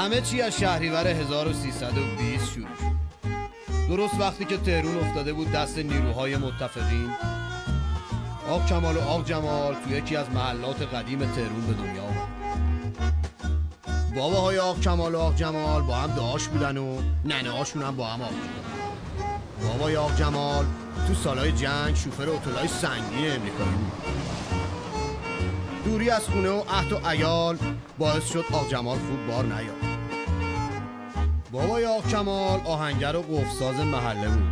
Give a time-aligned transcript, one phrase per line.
[0.00, 2.90] همه چی از شهریور 1320 شروع شد.
[3.88, 7.10] درست وقتی که تهرون افتاده بود دست نیروهای متفقین
[8.50, 12.28] آق کمال و آق جمال تو یکی از محلات قدیم تهرون به دنیا آمد.
[14.16, 18.06] باباهای آق کمال و آق جمال با هم داشت بودن و ننه هاشون هم با
[18.06, 18.32] هم آق
[19.62, 20.64] بابای آق جمال
[21.08, 23.92] تو سالهای جنگ شوفر اتولای سنگین امریکایی بود.
[25.84, 27.58] دوری از خونه و عهد و ایال
[27.98, 29.89] باعث شد آق جمال خوب بار نیاد
[31.52, 34.50] بابای آق کمال آهنگر و قفساز محله بود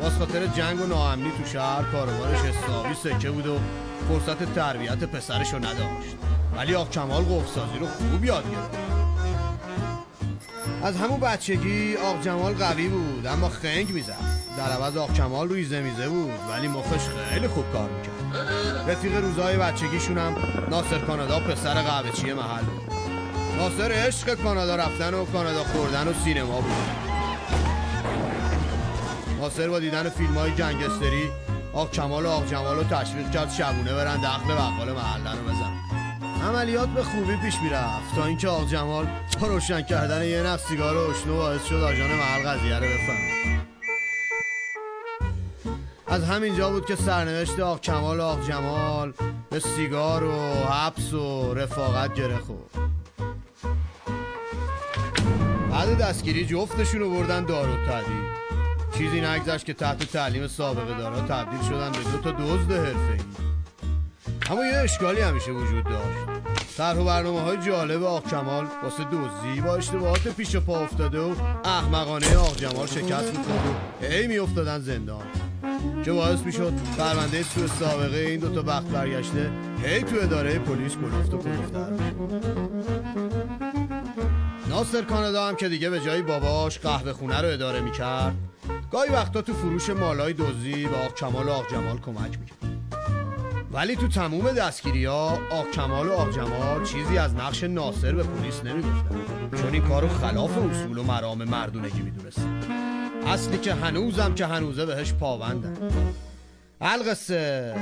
[0.00, 3.58] باز خاطر جنگ و ناامنی تو شهر کاروبارش حسابی سکه بود و
[4.08, 6.16] فرصت تربیت پسرش رو نداشت.
[6.56, 8.78] ولی آق کمال قفسازی رو خوب یاد گرفت.
[10.82, 14.16] از همون بچگی آق جمال قوی بود اما خنگ می‌زد.
[14.58, 18.90] در عوض آق کمال روی زمیزه بود ولی مخش خیلی خوب کار می‌کرد.
[18.90, 20.36] رفیق روزای بچگیشون هم
[20.70, 22.64] ناصر کانادا پسر قهوه‌چی محل.
[22.64, 22.97] بود
[23.58, 26.72] ناصر عشق کانادا رفتن و کانادا خوردن و سینما بود.
[29.40, 31.30] ناصر با دیدن فیلم های جنگستری
[31.72, 35.72] آق کمال و آق جمال رو تشویق کرد شبونه برن دخل بقال محله رو بزن.
[36.48, 39.06] عملیات به خوبی پیش می‌رفت تا اینکه آق جمال
[39.40, 43.38] با روشن کردن یه نفس سیگار و اشنو باعث شد آجان محل قضیه رو بفهم
[46.06, 49.12] از همینجا بود که سرنوشت آق کمال و آق جمال
[49.50, 52.97] به سیگار و حبس و رفاقت گره خورد.
[55.78, 58.28] بعد دستگیری جفتشون رو بردن تدید
[58.98, 63.20] چیزی نگذشت که تحت تعلیم سابقه دارا تبدیل شدن به دو تا دزد حرفه‌ای.
[64.50, 66.42] اما یه اشکالی همیشه وجود داشت.
[66.76, 71.34] طرح و برنامه های جالب آق کمال واسه دزدی با اشتباهات پیش پا افتاده و
[71.64, 75.24] احمقانه آق جمال شکست می‌خورد و هی میافتادن زندان.
[76.04, 79.50] که باعث می‌شد پرونده سوء سابقه این دوتا وقت برگشته
[79.82, 81.92] هی تو اداره پلیس کلفت و کلفتر
[84.78, 88.34] ناصر کانادا هم که دیگه به جای باباش قهوه خونه رو اداره می‌کرد
[88.92, 92.58] گاهی وقتا تو فروش مالای دوزی به آق کمال و آق جمال کمک می‌کرد.
[93.72, 98.22] ولی تو تموم دستگیری ها آق کمال و آق جمال چیزی از نقش ناصر به
[98.22, 99.20] پلیس نمی‌گفتن
[99.62, 102.60] چون این کارو خلاف اصول و مرام مردونگی می‌دونستن
[103.26, 105.76] اصلی که هنوزم که هنوزه بهش پاوندن
[106.80, 107.74] القصه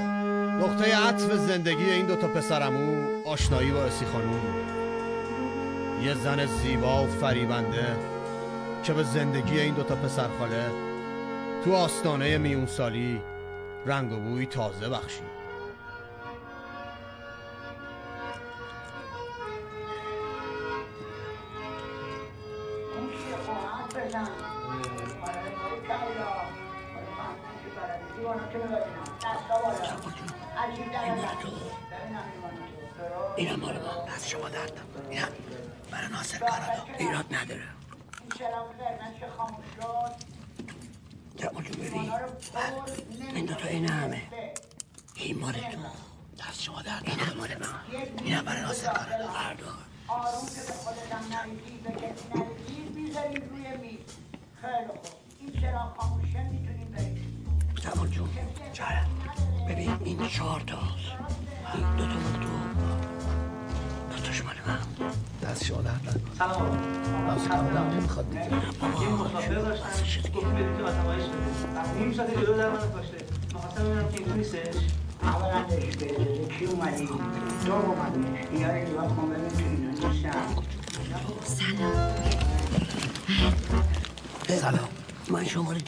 [0.62, 4.40] نقطه عطف زندگی این دوتا پسرمو آشنایی با اسی خانوم
[6.02, 7.96] یه زن زیبا و فریبنده
[8.82, 10.70] که به زندگی این دوتا پسرخاله
[11.64, 13.20] تو آستانه میون سالی
[13.86, 15.35] رنگ و بوی تازه بخشید.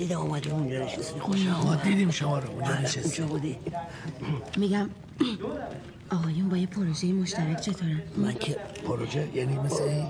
[0.08, 3.58] دیدم اومدی اونجا نشستی خوشم ما دیدیم شما رو اونجا اونجا نشستی بودی
[4.56, 4.90] میگم
[6.10, 10.06] آقایون با یه پروژه مشترک چطورن؟ من که پروژه یعنی مثل این؟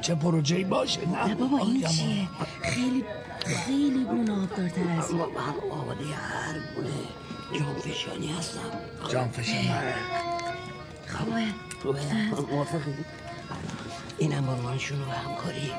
[0.00, 2.28] چه پروژه‌ای باشه نه؟ نه بابا این چیه؟
[2.62, 3.04] خیلی
[3.46, 5.18] خیلی گونه آبدارتر از این.
[5.18, 6.90] من آماده هر گونه
[7.52, 8.60] جانفشانی هستم.
[9.12, 9.64] جان فشان
[11.08, 11.44] خوبه؟
[11.82, 12.00] خوبه
[12.52, 12.94] موافقی؟
[14.18, 15.70] اینم عنوانشون رو به همکاری.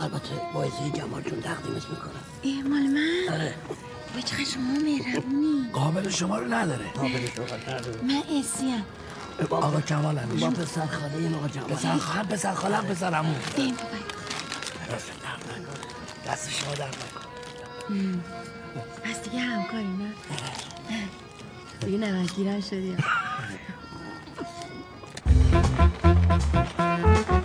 [0.00, 2.24] البته باعثی جمال جون تقدیمش می‌کنم.
[2.42, 3.54] ای مال من؟ آره.
[4.14, 5.70] وای چقدر شما مهربونی.
[5.72, 6.84] قابل شما رو نداره.
[6.94, 8.02] قابل صحبت نداره.
[8.02, 8.84] من اسیم
[9.50, 11.68] آقا کمال با همیشه پسر خاله این آقا جمال.
[11.70, 13.34] پسر خواهر پسر خالم پسر عمو.
[13.56, 13.88] بریم بابا
[14.96, 18.20] دست در نکن دست شما در نکن
[19.04, 20.12] پس دیگه همکاری نه.
[21.80, 22.96] دیگه نمکگیرم شدی.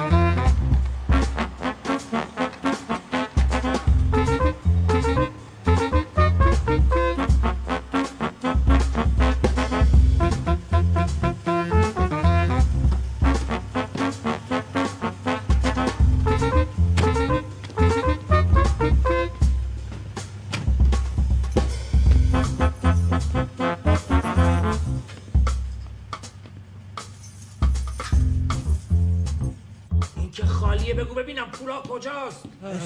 [31.90, 32.44] کجاست؟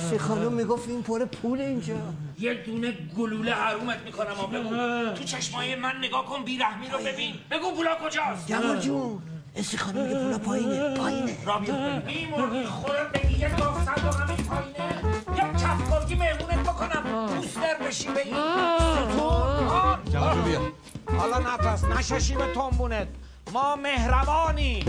[0.09, 1.95] سی خانم می‌گفت این پر پول اینجا.
[2.39, 4.69] یه دونه گلوله حرومت می‌کنم بگو
[5.13, 7.35] تو چشمای من نگاه کن بیرحمی رو ببین.
[7.51, 8.47] بگو پولا کجاست.
[8.47, 9.21] جمال جون
[9.55, 11.45] اسی خانم میگه پولا پایینه پایینه.
[11.45, 11.75] رابیا
[12.07, 15.53] این مرغی خورم به یه گاف صندوق همین پایینه.
[15.53, 17.27] کفگرگی مهمونت بکنم.
[17.27, 18.35] بوستر بشی به این.
[20.45, 20.61] بیا.
[21.17, 23.07] حالا نترس نشاشی به تنبونت.
[23.53, 24.83] ما مهربانی.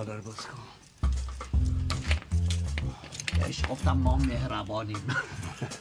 [0.00, 0.62] بالا رو باز کن.
[3.38, 5.06] بهش گفتم ما مهربانیم.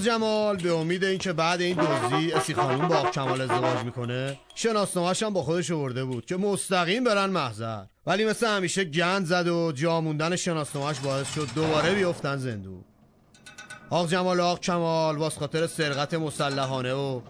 [0.00, 5.22] آق جمال به امید اینکه بعد این دزدی اسی خانوم با کمال ازدواج می‌کنه شناسنامه‌ش
[5.22, 7.84] هم با خودش آورده بود که مستقیم برن محضر.
[8.06, 12.84] ولی مثل همیشه گند زد و جا موندن شناسنامه‌ش باعث شد دوباره بیفتن زندون.
[13.90, 17.20] آق جمال و آق کمال واس خاطر سرقت مسلحانه و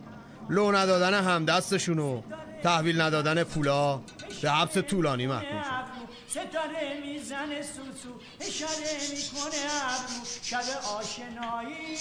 [0.50, 2.22] لو ندادن همدستشون و
[2.62, 4.00] تحویل ندادن پولا
[4.42, 5.99] به حبس طولانی محکوم شد.
[6.30, 8.08] ستاره می‌زنه سوسو
[8.40, 10.24] اشاره می‌کنه ابرو.
[10.42, 10.62] شب
[10.98, 11.96] آشنایی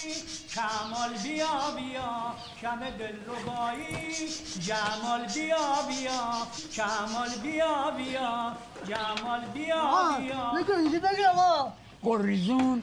[0.55, 2.33] کمال بیا بیا.
[2.61, 4.29] شب دل ربایی
[4.59, 5.57] جمال بیا
[5.89, 6.47] بیا.
[6.73, 8.55] کمال بیا بیا.
[8.87, 11.73] جمال بیا بیا.
[12.03, 12.81] گل ریزون.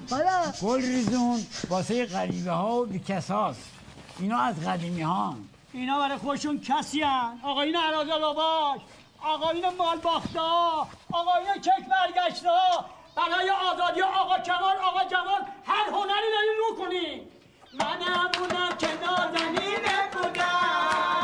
[0.63, 3.61] گل ریزون واسه غریبه ها و بیکساست
[4.19, 5.37] اینا از قدیمی ها
[5.73, 8.81] اینا برای خودشون کسی هن آقایون عراض لباش
[9.27, 12.59] آقایون مال باختا آقایون کک برگشتا
[13.17, 17.29] برای آزادی آقا کمال آقا جمال هر هنری داریم رو کنیم.
[17.73, 21.16] منم اونم که نازنینه بودم.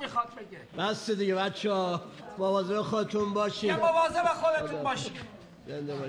[0.00, 0.88] می‌خواد بگه.
[0.88, 2.02] بس دیگه بچه ها
[2.38, 5.12] مواظب خودتون یه باشین مواظب خودتون باشی.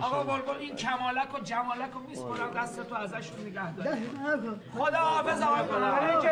[0.01, 4.09] آقا بلبل این کمالک و جمالک و میسپرم دست تو ازشون نگه داری
[4.77, 6.31] خدا حافظ آقا بلبل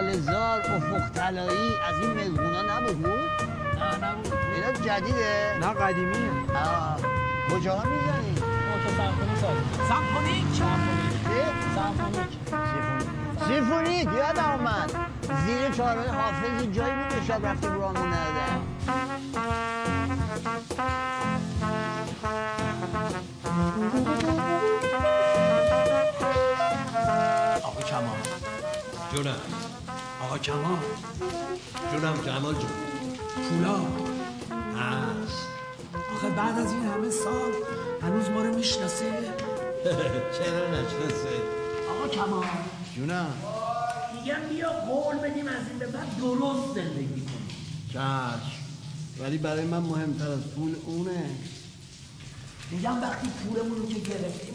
[0.00, 3.16] لالزار افق طلایی از این مزگونا نبود نه؟
[4.06, 4.32] نبود.
[4.54, 5.58] اینا جدیده.
[5.60, 6.30] نه قدیمیه.
[6.54, 6.96] آه.
[7.50, 8.34] کجا می‌زنی؟
[9.88, 10.44] سمفونیک
[13.48, 14.90] سیمفونیک یادم آمد
[15.46, 18.60] زیر چهارراه حافظ جایی بود که شب رفتیم رامون ندادم
[27.64, 28.18] آقا کمال.
[29.14, 29.73] جونم.
[30.24, 30.78] آقا کمال.
[31.92, 32.70] جونم جمال جون.
[33.48, 33.76] پولا.
[34.80, 35.46] هست.
[36.16, 37.52] آخه بعد از این همه سال
[38.02, 39.04] هنوز ما رو می‌شناسه
[40.38, 41.34] چرا نشناسه
[41.90, 42.44] آقا کمال.
[42.96, 43.32] جونم.
[44.14, 47.48] میگم بیا قول بدیم از این به بعد درست زندگی کنیم.
[47.92, 48.64] چشم.
[49.20, 51.30] ولی برای من مهمتر از پول اونه.
[52.70, 54.54] میگم وقتی پولمون رو که گرفتیم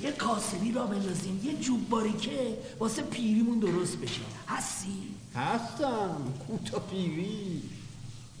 [0.00, 4.20] یه کاسبی را بندازیم یه جوب باریکه واسه پیریمون درست بشه.
[4.48, 6.16] هستی؟ هستم.
[6.46, 7.62] کوتا پیری.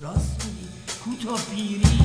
[0.00, 0.68] راست میگی
[1.04, 1.98] کوتا پیری.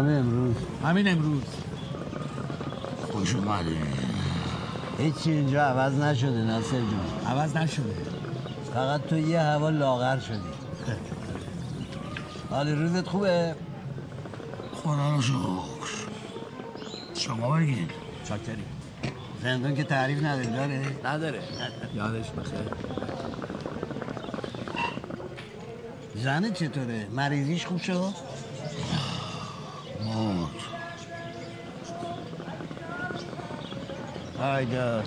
[0.00, 0.56] همه امروز.
[0.84, 1.42] همین امروز.
[3.12, 3.76] خوش اومدی.
[4.98, 7.94] هیچی اینجا عوض نشده ناصر جون عوض نشده.
[8.74, 10.40] فقط تو یه هوا لاغر شدی.
[12.50, 13.54] حال روزت خوبه؟
[14.72, 15.90] خدا رو شکر.
[17.14, 17.90] شما بگید
[18.28, 18.64] چاکری.
[19.42, 21.42] زندون که تعریف نداری داره؟ نداره.
[21.94, 22.60] یادش بخیر
[26.14, 28.14] زنت چطوره؟ مریضیش خوب شد؟
[34.50, 35.02] آیدا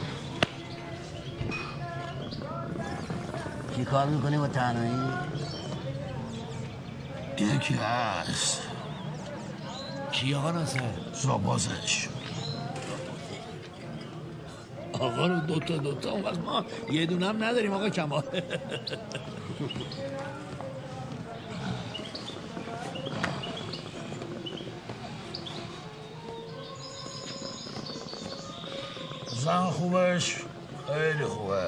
[3.76, 5.14] چی کار می‌کنی با تنهایی؟
[7.38, 8.62] یکی هست.
[10.12, 10.82] کی آقا ناصر؟
[11.14, 12.08] زابازش
[14.94, 16.12] آقا رو دوتا دوتا.
[16.12, 16.66] اون وقت ما.
[16.92, 18.24] یه دونه هم نداریم آقا کمال.
[29.44, 30.36] زن خوبش؟
[30.88, 31.68] خیلی خوبه.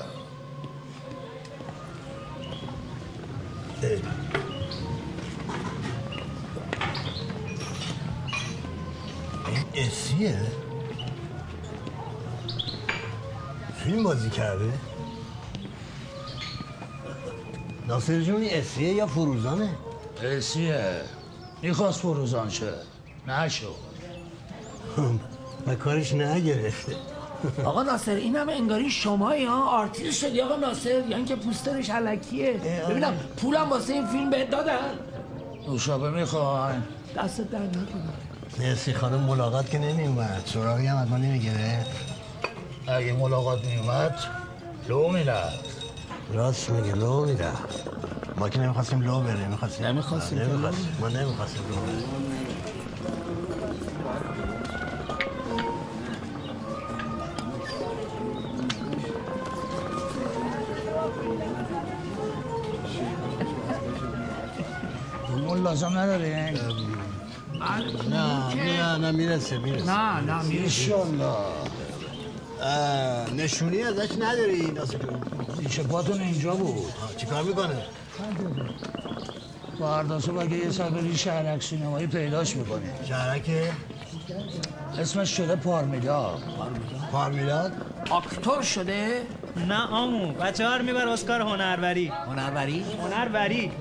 [9.48, 10.42] این اسیه؟
[13.84, 14.74] فیلم بازی کرده؟
[17.88, 19.70] ناصر جون این اسیه یا فروزانه؟
[20.22, 21.02] اسیه
[21.62, 22.74] می‌خواست فروزان شه.
[23.28, 23.76] نشو
[25.68, 27.15] و کارش نگرفته.
[27.70, 30.42] آقا ناصر این هم انگاری شمایی ها آرتیست شدی.
[30.42, 32.54] آقا ناصر یعنی که پوسترش الکیه.
[32.90, 34.80] ببینم پولم واسه این فیلم بهت دادن.
[35.68, 36.84] نوشابه می‌خواین
[37.18, 37.80] دستت درد نکنه
[38.60, 41.86] مرسی خانم ملاقات که نمی اومد سراغی هم از ما نمی‌گیره.
[42.88, 44.16] اگه ملاقات میومد
[44.90, 45.66] لو می‌رفت.
[46.34, 47.52] راست میگه لو میره
[48.38, 50.98] ما که نمی‌خواستیم لو بریم می‌خواستیم نمی‌خواستیم نمی‌خواستیم.
[51.02, 52.35] ما نمی‌خواستیم لو بریم.
[65.76, 66.54] لازم نداره.
[68.10, 69.92] نه نه نه می‌رسه می‌رسه.
[69.92, 70.96] نه نه می‌رسه.
[72.62, 75.22] اه، نشونی ازش نداری ناصر جون
[75.60, 76.94] ریشه پاتون اینجا بود.
[77.18, 77.78] چیکار می‌کنه؟
[79.80, 83.52] فرداسو اگه یه سر بری شهرک سینمایی پیداش می‌کنه شهرک؟
[85.00, 86.38] اسمش شده پارمیدا
[87.12, 87.72] پارمیلاد؟
[88.12, 89.22] اکتور شده؟
[89.68, 93.72] نه آمو بچه ها رو میبر واسه کار هنروری؟ هنربری هنروری.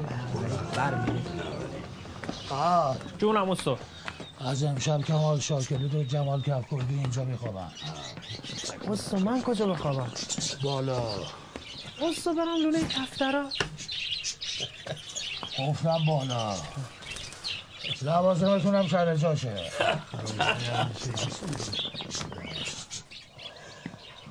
[2.54, 2.96] آه.
[3.18, 3.78] جونم استو
[4.40, 7.68] از امشب کمال شاکری و جمال کفکردی اینجا میخوابن
[8.88, 10.10] استو من کجا بخوابم؟
[10.62, 11.02] بالا.
[12.02, 13.44] استو برم لونه کفترا
[15.58, 16.56] گفتم بالا.
[18.02, 19.54] لوازمتون هم سر جاشه.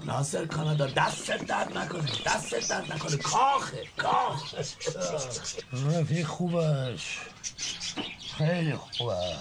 [0.05, 3.17] ناصر کانادا دستت درد نکنه دستت درد نکنه.
[3.17, 4.55] کاخه کاخ
[5.73, 7.19] رفیق خوبش.
[8.37, 9.35] خیلی خوبه.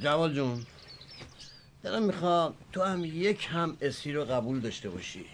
[0.00, 0.66] جوال جون
[1.82, 5.24] دلم می‌خواد تو هم یک هم اسی رو قبول داشته باشی.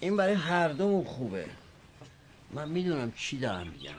[0.00, 1.46] این برای هر دومون خوبه.
[2.50, 3.94] من می‌دونم چی دارم میگم.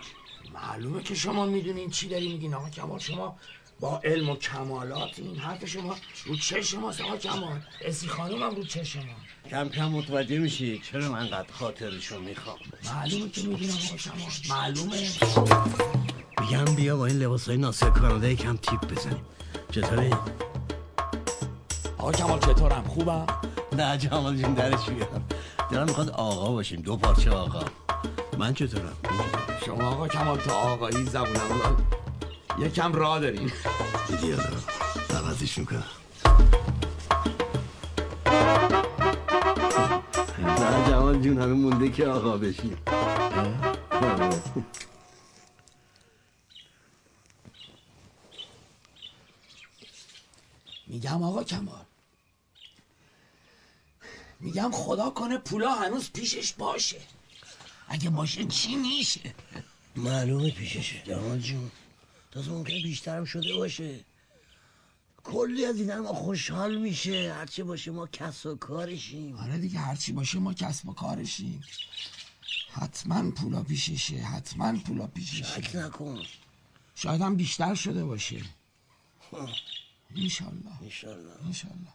[0.53, 2.53] معلومه که شما می‌دونین چی داری میگین.
[2.53, 3.39] آقا کمال شما
[3.79, 8.55] با علم و کمالات این حرف شما رو چشم ماست آقا کمال؟ اسی خانم هم
[8.55, 13.73] رو چشم ما کم کم متوجه میشی چرا من قد خاطرشو می‌خوام؟ معلومه که می‌دونم
[13.73, 14.29] آقا کمال.
[14.49, 15.09] معلومه.
[16.41, 19.25] میگم بیا با این لباس های ناصر کانادا کم تیپ بزنیم.
[19.71, 20.11] چطوری؟
[21.97, 23.25] آقا کمال چطورم؟ خوبم؟
[23.77, 25.25] نه جمال جون درش بیارم.
[25.71, 26.81] دلم می‌خواد آقا باشیم.
[26.81, 27.65] دو پارچه آقا.
[28.37, 28.97] من چطورم؟
[29.65, 31.77] شما آقا کمال تا آقایی زبونم
[32.57, 33.53] یکم راه داریم.
[34.07, 34.63] دیگه دارم
[35.09, 35.83] عوضش می‌کنم.
[40.39, 42.77] نه جمال جون همه مونده که آقا بشیم
[50.87, 51.85] میگم آقا کمال.
[54.39, 57.01] میگم خدا کنه پولا هنوز پیشش باشه.
[57.87, 59.33] اگه باشه چی میشه؟
[59.95, 61.03] معلومه پیششه.
[61.03, 61.71] جمال جون.
[62.37, 64.05] تازه ممکنه بیشترم شده باشه.
[65.23, 67.33] کلی از این ما خوشحال میشه.
[67.33, 69.35] هرچی باشه ما کس و کارشیم.
[69.35, 71.61] آره دیگه هرچی باشه ما کسب و کارشیم.
[72.71, 75.43] حتما پولا پیششه حتما پولا پیششه.
[75.43, 76.23] شک نکن.
[76.95, 78.41] شاید هم بیشتر شده باشه.
[80.15, 80.81] انشالله.
[80.81, 81.45] انشالله.
[81.45, 81.93] انشالله.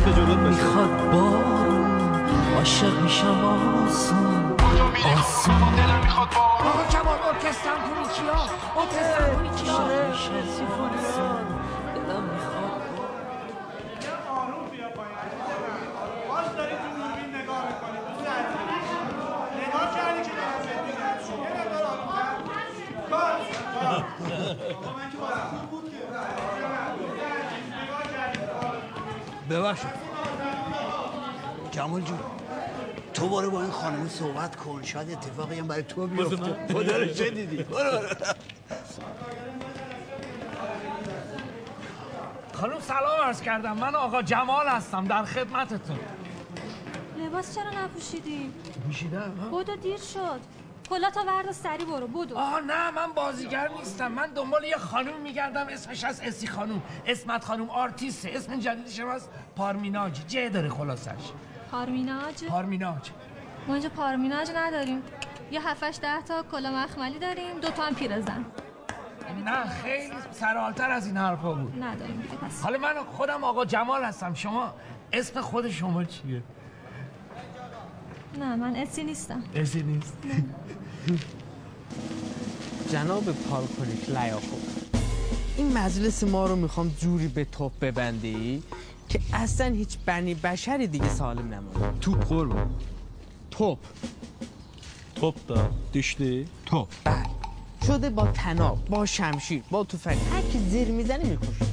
[0.00, 2.10] می‌خواد بارون
[2.56, 3.44] عاشق میشم
[3.86, 4.31] آسون.
[29.72, 29.90] ببخشید
[31.70, 32.18] جمال جون
[33.14, 34.82] تو برو با این خانم صحبت کن.
[34.82, 36.66] شاید اتفاقی هم برای تو بیفته.
[36.72, 38.08] خدا رو چه دیدی برو برو.
[42.52, 43.76] خانم سلام عرض کردم.
[43.76, 45.98] من آقا جمال هستم در خدمتتون.
[47.18, 48.52] لباس چرا نپوشیدی؟
[48.86, 50.40] میشیدم؟ بدو دیر شد.
[50.92, 52.38] کلا تا وردا سری برو بدو.
[52.38, 54.12] آها نه من بازیگر نیستم.
[54.12, 58.30] من دنبال یه خانم میگردم اسمش از اسی خانم اسمت خانم آرتیسته.
[58.34, 60.26] اسم جدیدش هم از پارمیناج.
[60.28, 61.32] جه داره خلاصش.
[61.70, 63.10] پارمیناج؟ پارمیناج.
[63.68, 65.02] ما اینجا پارمیناج نداریم.
[65.50, 67.60] یه هفتش ده تا کلا مخملی داریم.
[67.60, 68.44] دو تا هم پیرزن.
[69.44, 71.82] نه خیلی سرالتر از این حرفا بود.
[71.82, 72.62] نداریم دیگه پس.
[72.62, 74.34] حالا من خودم آقا جمال هستم.
[74.34, 74.74] شما
[75.12, 76.42] اسم خود شما چیه؟
[78.38, 79.42] نه من اسی نیستم.
[79.54, 80.16] اسی نیست
[82.92, 84.56] جناب پارکولیک لیاخو
[85.56, 88.62] این مجلس ما رو می‌خوام جوری به توپ ببندی
[89.08, 91.98] که اصلا هیچ بنی بشری دیگه سالم نمونه.
[92.00, 92.70] توپ قربون
[93.50, 93.78] توپ.
[95.14, 96.88] توپ دا دشته توپ.
[97.04, 97.26] بله.
[97.86, 100.18] شده با تناب با شمشیر با تفنگ.
[100.32, 101.66] هر کی زیر می‌زنه می‌کشه.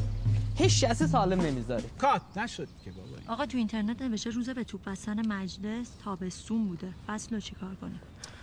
[0.55, 1.83] هیچ شخص سالم نمی‌ذاره.
[1.97, 3.33] کات نشد که بابا.
[3.33, 6.93] آقا تو اینترنت نوشته روز به توپ بستن مجلس تابستون بوده.
[7.07, 7.99] فصل رو چیکار کنیم؟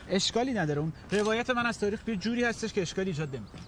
[0.09, 0.81] اشکالی نداره.
[0.81, 3.63] اون روایت من از تاریخ به جوری هستش که اشکالی ایجاد نمی‌کنه.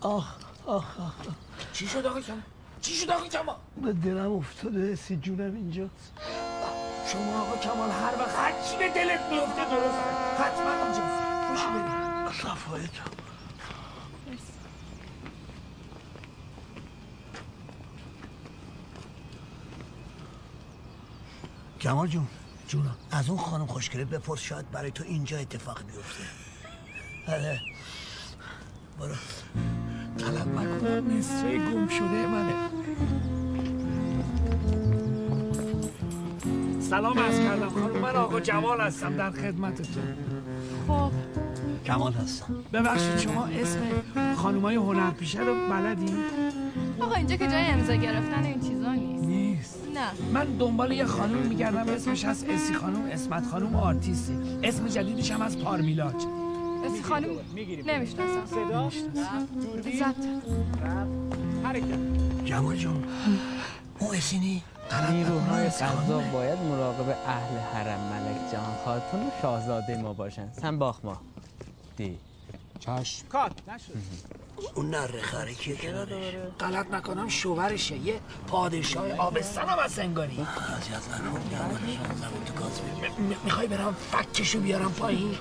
[0.00, 1.14] آه آه آه
[1.72, 2.42] چی شد آقا کما
[2.80, 5.88] چی شد آقا کما به دلم افتاده سی جونم اینجا.
[7.12, 9.98] شما آقا کمال هر وقت هر چی به دلت میفته درست
[10.38, 11.02] حتما اونجا
[11.48, 13.02] خوشی بریم صفایه تو.
[21.80, 22.28] کمال جون
[22.68, 22.96] جونم.
[23.10, 26.24] از اون خانم خوشگله بپرس شاید برای تو اینجا اتفاق بیفته.
[27.28, 27.60] آره
[28.98, 29.14] برو.
[30.18, 32.54] طلب مکنم نصفه گم شده منه.
[36.80, 37.98] سلام از کردم خانم.
[37.98, 40.16] من آقا جمال هستم در خدمتتون.
[40.88, 41.10] خب.
[41.86, 42.54] کمال هستم.
[42.72, 43.78] ببخشید شما اسم
[44.36, 46.14] خانومای هنرپیشه رو بلدی؟
[47.00, 49.23] آقا اینجا که جای امضا گرفتن این چیزا نیست.
[49.94, 50.10] نه.
[50.32, 55.42] من دنبال یه خانم میگردم اسمش هست اسی خانم اسمت خانم آرتیستی اسم جدیدش هم
[55.42, 56.14] از پارمیلاج.
[56.86, 57.28] اسی خانم
[57.86, 58.46] نمی‌شناسم.
[58.46, 58.90] صدا؟
[59.98, 60.24] ضبط
[62.44, 63.04] جمال جون
[63.98, 64.62] اون اسینی
[65.10, 70.52] نیروهای قضا باید مراقب اهل حرم ملک جهان خاتون و شاهزاده ما باشن.
[70.52, 71.20] سن باخ ما.
[71.96, 72.18] دی.
[72.80, 73.26] چشم.
[73.28, 73.92] کات نشد.
[74.74, 77.96] اون نره خره کیه کنارش غلط نکنم شوهرشه.
[77.96, 81.80] یه پادشاه آبستن هم از انگاری جمال
[82.16, 82.80] زبون تو گاز
[83.44, 85.36] می‌خوای برم فکشو بیارم پایین؟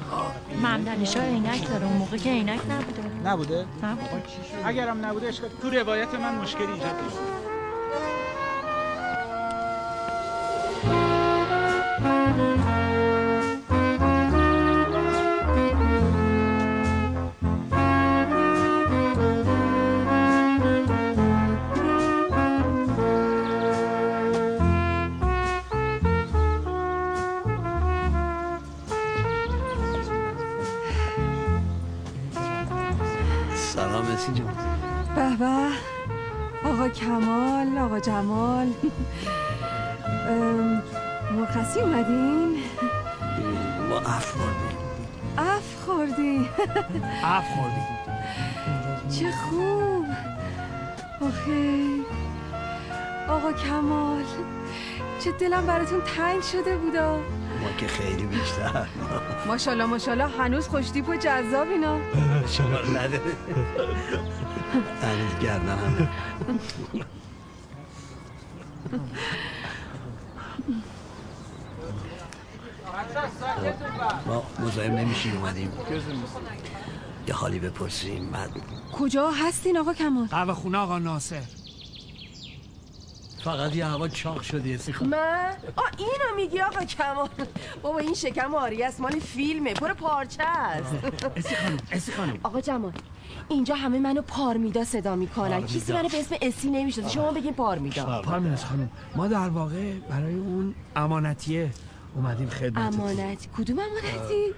[1.05, 3.29] شاه عینک داره اون موقع که عینک نبوده.
[3.29, 4.23] نبوده؟ نبوده
[4.65, 6.95] اگرم نبوده اشکال تو روایت من مشکلی ایجاد
[41.31, 42.57] مرخصی اومدین
[43.89, 44.77] ما عفو خوردیم
[45.37, 46.49] عفو خوردی
[47.23, 47.81] عفو خوردی
[49.19, 50.05] چه خوب.
[51.21, 51.87] آخه.
[53.29, 54.23] آقا کمال
[55.19, 57.17] چه دلم براتون تنگ شده بودا.
[57.61, 58.87] ما که خیلی بیشتر.
[59.47, 61.97] ماشاءالله ماشاءالله هنوز خوشتیپ و جذاب اینا.
[62.47, 63.21] شما نداره
[65.01, 66.09] هنوز گردن هم.
[74.27, 75.71] ما مزاحم نمیشیم اومدیم.
[77.27, 78.49] یه حالی بپرسیم بعد
[78.93, 81.41] کجا هستین آقا کمال؟ قهوه خونه آقا ناصر.
[83.43, 85.01] فقط یه هوا چاق شده یه سیخ.
[85.01, 87.29] من؟ آ اینو میگی آقا کمال.
[87.81, 89.73] بابا این شکم آری است مال فیلمه.
[89.73, 90.93] پر پارچه است.
[91.35, 92.39] اسی خانم اسی خانم.
[92.43, 92.91] آقا جمال
[93.49, 95.65] اینجا همه منو پارمیدا صدا می‌کنن.
[95.65, 97.13] کسی منو به اسم اسی نمی‌شناسه.
[97.13, 98.21] شما بگین پارمیدا.
[98.21, 101.69] پارمیلاش خانم ما در واقع برای اون امانتیه
[102.15, 104.53] اومدیم خدمت امانت؟ کدوم امانتی؟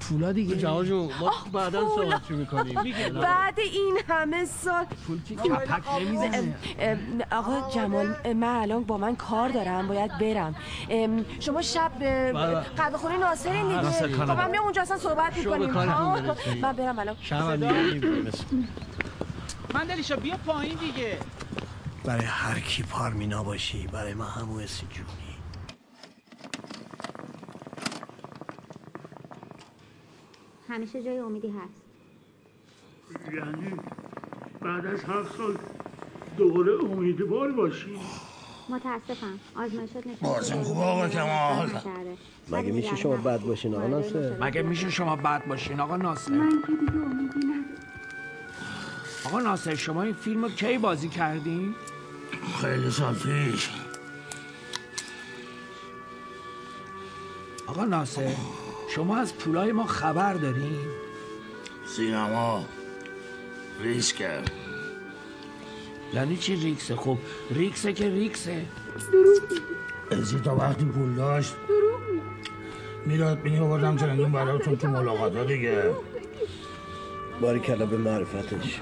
[0.00, 0.56] پولا دیگه.
[0.56, 1.88] جمال جون ما بعدا.
[1.96, 2.74] صحبت می‌کنیم؟
[3.22, 4.84] بعد این همه سال.
[5.06, 6.54] پول که کپک نمی‌زنه.
[7.32, 10.54] آقا جمال من الان با من کار دارم باید برم.
[11.40, 12.32] شما شب اه،
[12.76, 13.80] قهوه خونه ناصرین دیگه.
[13.80, 14.30] ناصر خب.
[14.30, 15.72] من میام اونجا اصلا صحبت می‌کنیم.
[15.72, 16.62] برسید.
[16.62, 17.16] من برم الان.
[17.20, 17.64] شب.
[19.74, 21.18] من دلیشا بیا پایین دیگه.
[22.04, 24.86] برای هر کی پارمینا باشی برای ما همو اسی
[30.70, 31.82] همیشه جای امیدی هست.
[33.34, 33.72] یعنی
[34.60, 35.56] بعد از هفت سال
[36.36, 37.98] دوباره امیدوار باشی.
[38.68, 39.38] متاسفم.
[39.56, 41.70] آزمایشات نشون بازم خوب آقا کمال.
[42.50, 43.16] مگه میشه شما.
[43.16, 47.38] بد باشین آقا ناصر؟ مگه میشه شما بد باشین آقا ناصر؟ من که دیگه امیدی
[47.38, 47.64] ندارم.
[49.26, 51.74] آقا ناصر شما این فیلم رو کی بازی کردین؟
[52.60, 53.70] خیلی سال پیش.
[57.66, 58.34] آقا ناصر
[58.94, 60.78] شما از پولای ما خبر دارین؟
[61.86, 62.64] سینما.
[63.80, 64.38] ریسکه.
[66.14, 67.18] یعنی چی ریکسه؟ خب
[67.50, 68.64] ریکسه که ریکسه.
[70.10, 71.56] ازی تا وقتی پول داشت
[73.06, 75.82] می‌داد بینی آوردم چنگون براتون تو ملاقات ها دیگه.
[77.40, 78.80] باری کلا به معرفتش.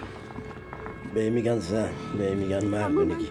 [1.14, 3.28] به میگن زن به میگن مردونگی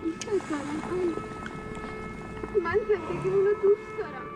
[2.64, 4.27] من زندگیمون رو دوست دارم.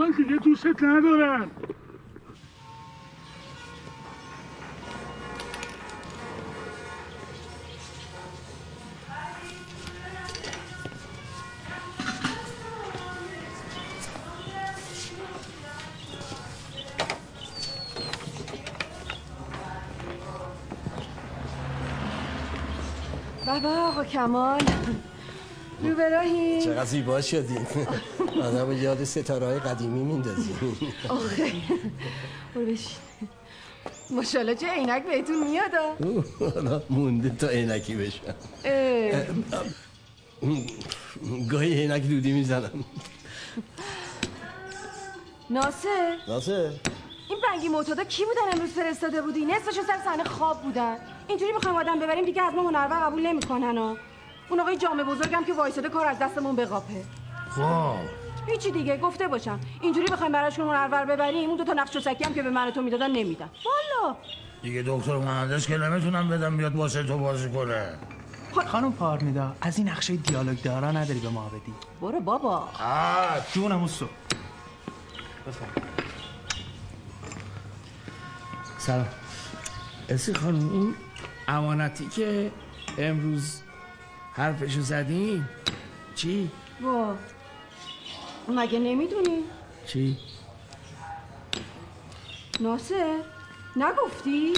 [0.00, 1.50] من دیگه دوستت ندارم
[23.46, 24.60] بابا آقا کمال
[25.82, 27.66] رو براهی چقدر زیبا شدین
[28.44, 30.56] آدم یاد ستاره های قدیمی میندازین
[31.08, 31.52] آخه.
[32.54, 32.96] برو بشین.
[34.10, 35.70] ماشاءالله چه عینک بهتون میاد.
[36.54, 38.20] حالا مونده تا عینکی بشن
[38.64, 39.22] اه.
[41.50, 42.84] گاهی عینک دودی می‌زنم.
[45.50, 46.16] ناصر.
[46.28, 46.70] ناصر.
[47.28, 50.96] این بنگی معتادا کی بودن امروز فرستاده بودی؟ نصفشون سر صحنه خواب بودن.
[51.28, 53.96] اینجوری می‌خوایم آدم ببریم دیگه از ما هنرور قبول نمی‌کنن
[54.50, 57.04] اون آقای جامعه بزرگم که وایساده کار از دستمون بقاپه
[57.50, 57.94] خب.
[58.46, 59.60] هیچی دیگه گفته باشم.
[59.80, 62.68] اینجوری بخوایم براشون هنرور ببریم اون دو تا نقش و سکی هم که به من
[62.68, 63.50] و تو می‌دادن نمیدن.
[63.64, 64.16] والا.
[64.62, 67.98] دیگه دکتر مهندس که نمی‌تونم بدم بیاد واسه تو بازی کنه.
[68.66, 71.74] خانم پارمیدا از این نقشه دیالوگ دارا نداری به ما بدی.
[72.00, 72.56] برو بابا.
[72.80, 73.46] آه.
[73.52, 74.06] جونم اوستو
[78.78, 79.06] سلام.
[80.08, 80.94] اسی خانم اون
[81.48, 82.50] امانتی که
[82.98, 83.62] امروز
[84.40, 85.48] حرفشو زدیم
[86.14, 86.50] چی؟
[86.82, 87.14] وا.
[88.48, 89.44] مگه نمی‌دونی؟
[89.86, 90.18] چی؟
[92.60, 93.18] ناصر
[93.76, 94.52] نگفتی؟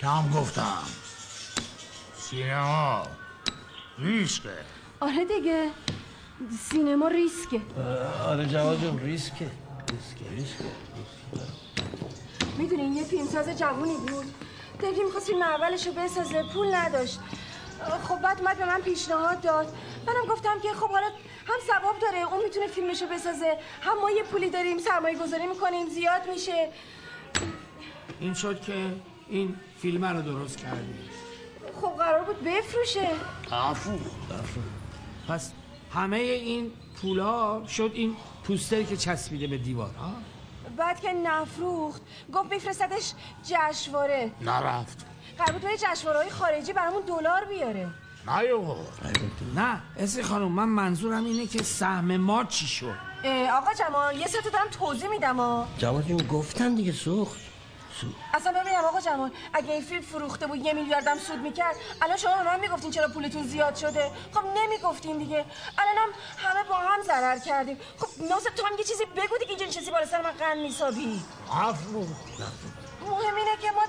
[0.00, 0.82] کم گفتم.
[2.16, 3.02] سینما
[3.98, 4.48] ریسکه.
[5.00, 5.70] آره دیگه.
[6.70, 7.60] سینما ریسکه.
[8.26, 9.50] آره جواد جون ریسکه.
[9.90, 10.64] ریسکه ریسکه.
[12.58, 14.34] می‌دونی این یه فیلمساز جوونی بود.
[14.78, 17.20] دلگی می‌خواست فیلم اولش رو بسازه پول نداشت.
[18.08, 19.76] خب بعد اومد به من پیشنهاد داد.
[20.06, 21.06] منم گفتم که خب حالا
[21.46, 23.58] هم ثواب داره اون می‌تونه فیلمشو بسازه.
[23.80, 26.68] هم ما یه پولی داریم سرمایه گذاری می‌کنیم زیاد میشه.
[28.20, 28.94] این شد که
[29.28, 30.94] این فیلم رو درست کردی.
[31.80, 33.08] خب قرار بود بفروشه.
[33.52, 33.98] افو
[35.28, 35.52] پس
[35.94, 40.12] همه این پولا شد این پوستری که چسبیده به دیوار ها؟
[40.76, 43.12] بعد که نفروخت گفت میفرستدش
[43.44, 44.32] جشنواره.
[44.40, 45.06] نرفت.
[45.38, 45.64] قرار بود
[46.16, 47.88] های خارجی برامون دلار بیاره.
[49.54, 52.94] نه اسی خانم من منظورم اینه که سهم ما چی شد؟
[53.24, 55.66] اه، آقا جمال یه سه تا دارم توضیح میدم ها.
[55.78, 57.40] جواد جون گفتم دیگه سوخت.
[58.34, 62.36] اصلا ببینم آقا جمال اگه این فیلم فروخته بود یه میلیاردم سود می‌کرد الان شما
[62.36, 65.44] به من می‌گفتین چرا پولتون زیاد شده؟ خب نمی‌گفتین دیگه.
[65.78, 67.76] الانم همه با هم ضرر کردیم.
[67.98, 71.22] خب ناصر تو هم یه چیزی بگو دیگه اینجا چیزی بالا سر من قند میسابی
[73.10, 73.82] مهم اینه که ما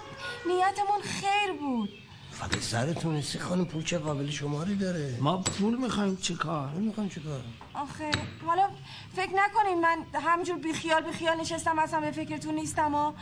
[0.56, 1.90] نیتمون خیر بود.
[2.32, 5.18] فقط سرتون سی خانم پول چه قابل شماری داره.
[5.22, 7.42] ما پول می‌خوایم چه کار؟ پول می‌خوایم چه کار؟
[7.74, 8.12] آخه
[8.46, 8.70] حالا
[9.16, 13.14] فکر نکنین من همجور بیخیال بیخیال نشستم اصلا به فکرتون نیستم و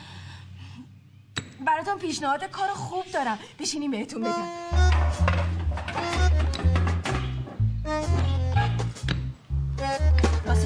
[1.65, 3.39] براتون پیشنهاد کار خوب دارم.
[3.59, 4.73] بشینیم بهتون بگم.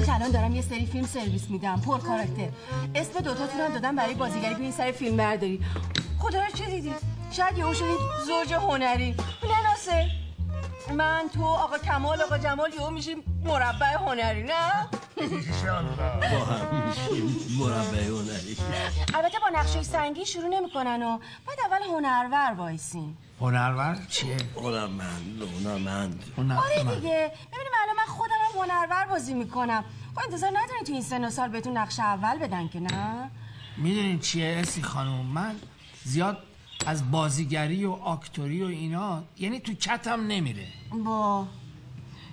[0.08, 2.48] راستش الان دارم یه سری فیلم سرویس میدم پر کاراکتر.
[2.94, 5.60] اسم دوتاتون هم دادم برای بازیگری بیاین سر فیلم برداری.
[6.18, 6.94] خدا رو چه دیدی؟
[7.30, 9.10] شاید یهو شدید زوج هنری.
[9.42, 10.06] نه ناصر.
[10.94, 18.04] من تو آقا کمال آقا جمال یهو میشیم مربع هنری نه؟ با هم میشیم مربع
[18.04, 18.56] هنری
[19.14, 23.16] البته با نقشه سنگی شروع نمی‌کنن و بعد اول هنرور وایسین.
[23.40, 26.24] هنرور چیه؟ هنرمند هنرمند.
[26.36, 27.32] آره دیگه.
[27.52, 29.84] ببینیم الان من خودم هم هنرور بازی می‌کنم.
[30.14, 33.30] خب انتظار ندارین تو این سن و سال بهتون نقشه اول بدن که نه؟
[33.76, 35.54] می‌دونین چیه اسی خانم؟ من
[36.04, 36.38] زیاد
[36.86, 40.66] از بازیگری و آکتوری و اینا یعنی تو کتم نمیره.
[41.04, 41.46] با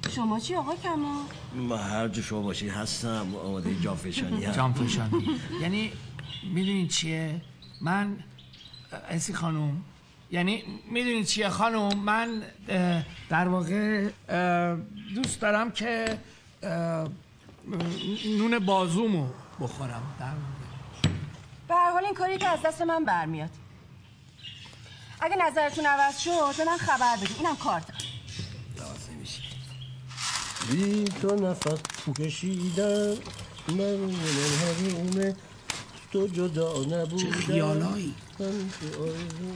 [0.09, 1.21] شما چی آقا کما؟
[1.55, 3.35] ما هر جا شما باشی هستم.
[3.45, 5.27] آماده جانفشانی هم جانفشانی.
[5.61, 5.91] یعنی
[6.43, 7.41] می‌دونین چیه؟
[7.81, 8.17] من
[9.09, 9.81] اسی خانم
[10.35, 12.41] یعنی می‌دونین چیه خانم؟ من
[13.29, 14.09] در واقع
[15.15, 16.17] دوست دارم که
[18.37, 19.27] نون بازومو
[19.59, 20.03] بخورم.
[20.19, 20.31] در
[21.67, 23.49] به هر حال این کاری که از دست من برمیاد.
[25.21, 27.83] اگه نظرتون عوض شد به من خبر بدید اینم کارت
[30.71, 31.81] بی تو نفس
[32.19, 33.15] کشیدم.
[33.69, 35.35] من من
[36.15, 37.17] تو جدا نبودم.
[37.17, 38.13] چه خیالایی.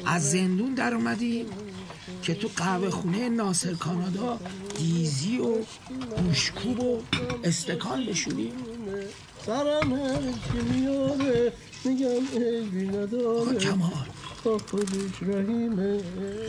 [0.05, 1.45] از زندون در اومدی
[2.23, 4.39] که تو قهوه خونه ناصر کانادا
[4.77, 5.55] دیزی و
[6.17, 7.01] گوشکوب و
[7.43, 8.51] استکان بشونی.
[9.45, 10.19] سرم هر
[10.73, 13.57] میاره میگم عیبی نداره.
[13.59, 14.07] کمال.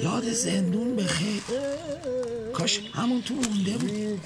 [0.02, 1.42] یاد زندون بخیر.
[2.52, 4.20] کاش همون تو مونده بود.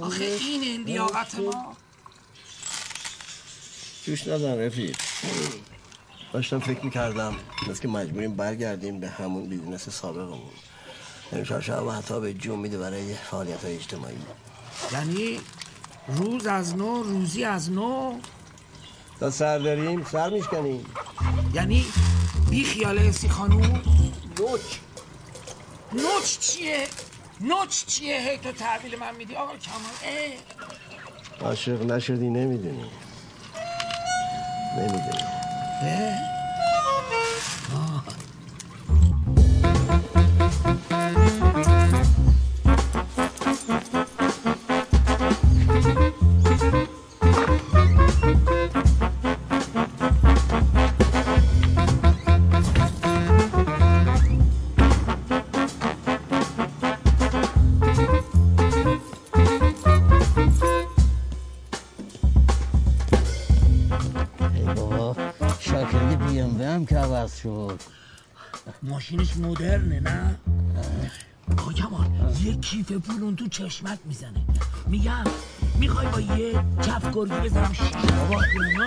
[0.00, 1.76] آخه اینه لیاقت ما.
[4.06, 4.96] جوش نیار رفیق.
[6.32, 7.34] داشتم فکر می‌کردم
[7.68, 10.50] مثل که مجبوریم برگردیم به همون business سابقمون.
[11.32, 14.14] امشب شب حتی به جون میده برای فعالیت های اجتماعی.
[14.92, 15.40] یعنی
[16.08, 18.20] روز از نو روزی از نو؟
[19.20, 20.84] تا سر داریم سر میشکنیم.
[21.54, 21.86] یعنی
[22.50, 23.82] بی خیال اسی خانوم؟
[24.38, 24.60] نوچ.
[25.92, 26.86] نوچ چیه؟
[27.40, 31.48] نوچ چیه؟ هی تو تحویل من میدی؟ آقا کمال اه.
[31.48, 32.84] عاشق نشدی نمی‌دونی.
[34.76, 35.02] ね見てる
[35.84, 38.04] えー、あ
[41.48, 41.51] あ。
[68.82, 70.36] ماشینش مدرنه نه؟
[71.58, 72.06] آقا کمال
[72.44, 74.40] یه کیف پول اون تو چشمت می‌زنه.
[74.86, 75.24] میگم
[75.78, 78.86] می‌خوای با یه کف گرگی بزنم شیشه بابا اینا؟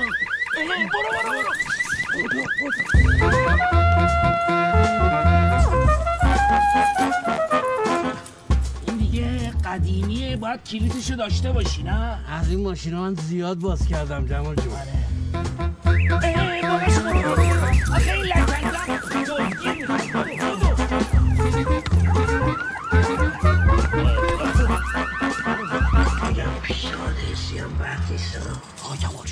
[0.94, 1.54] برو برو برو.
[8.88, 14.26] این دیگه قدیمیه باید کلیدشو داشته باشی نه؟ از این ماشین من زیاد باز کردم
[14.26, 14.74] جمال جون.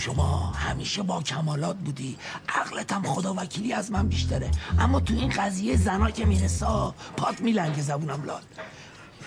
[0.04, 2.18] شما همیشه با کمالات بودی؟
[2.50, 4.52] عقلت هم خدا وکیلی از من بیشتره.
[4.80, 6.66] اما تو این قضیه زنا که می‌رسه
[7.18, 8.42] پات میلنگه زبونم لال.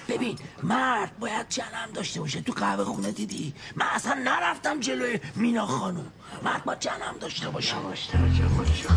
[0.09, 2.41] ببین مرد باید جنم داشته باشه.
[2.41, 6.13] تو قهوه خونه دیدی؟ من اصلا نرفتم جلوی مینا خانوم.
[6.43, 7.83] مرد باید جنم داشته باشه.
[7.83, 8.89] داشته باشه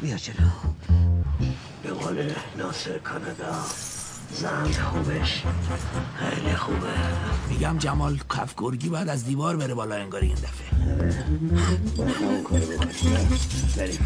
[0.00, 0.50] بیا جلو.
[1.82, 3.64] به قول ناصر کانادا.
[4.34, 5.42] زن خوبش.
[6.18, 6.86] خیلی خوبه.
[7.50, 10.70] میگم جمال کف گرگی باید از دیوار بره بالا انگاری این دفعه.
[13.76, 13.98] بریم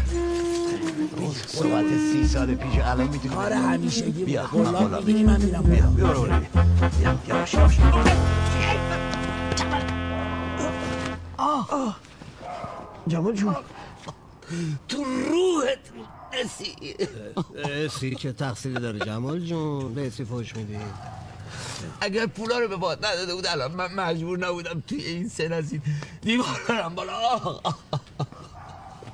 [1.47, 4.47] صحبت سی سال پیش الان می‌تونی کار همیشگی بیا.
[4.53, 5.87] گلاب بالا می‌بینی من میرم بیا.
[5.87, 6.39] بیا بیا
[6.99, 7.77] بیا یواش یواش
[11.37, 11.99] آه.
[13.07, 13.55] جمال جون.
[14.87, 15.79] تو روحت
[16.31, 16.95] اسی
[17.85, 20.77] اسی چه تقصیری داره جمال جون؟ به اسی فوش میدی؟
[22.01, 25.71] اگر پولا رو به باد نداده بود الان من مجبور نبودم توی این سن از
[25.71, 25.81] این
[26.21, 27.59] دیوار برم بالا.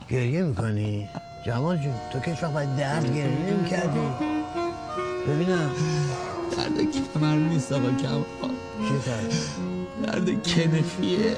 [0.09, 1.09] گریه می‌کنی؟
[1.45, 3.99] جمال جون تو که وقت باید درد گریه نمی کردی
[5.27, 5.71] ببینم.
[6.57, 8.25] درد کمر نیست آقا کمال
[8.87, 9.33] چی کرد
[10.03, 11.37] درد کنفیه.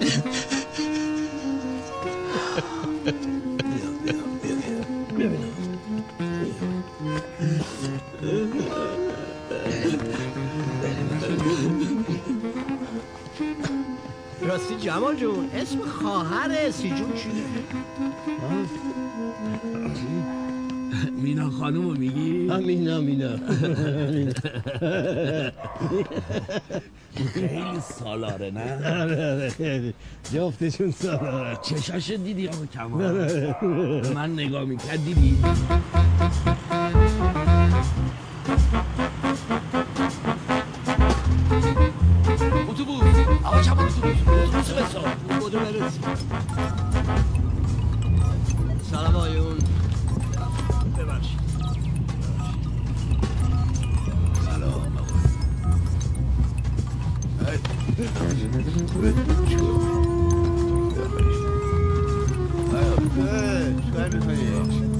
[14.42, 17.44] راستی جمال جون اسم خواهر سی جون چیه
[21.18, 22.32] مینا خانومو میگی؟
[22.66, 23.30] مینا مینا.
[27.34, 29.94] خیلی سالاره نه؟ آره آره خیلی.
[30.34, 31.58] جفتشون سالاره.
[31.62, 33.14] چشاش دیدی آقا کمال؟
[34.02, 35.38] به من نگاه می‌کرد دیدی؟
[42.70, 43.18] اتوبوس.
[43.44, 44.72] آقا اتوبوس.
[44.72, 45.02] بسا
[48.92, 49.58] سلام آیون
[57.98, 58.34] چیکار
[64.10, 64.97] می‌کنی؟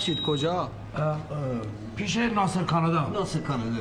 [0.00, 0.70] ببخشید کجا؟
[1.96, 3.08] پیش ناصر کانادا.
[3.08, 3.78] ناصر کانادا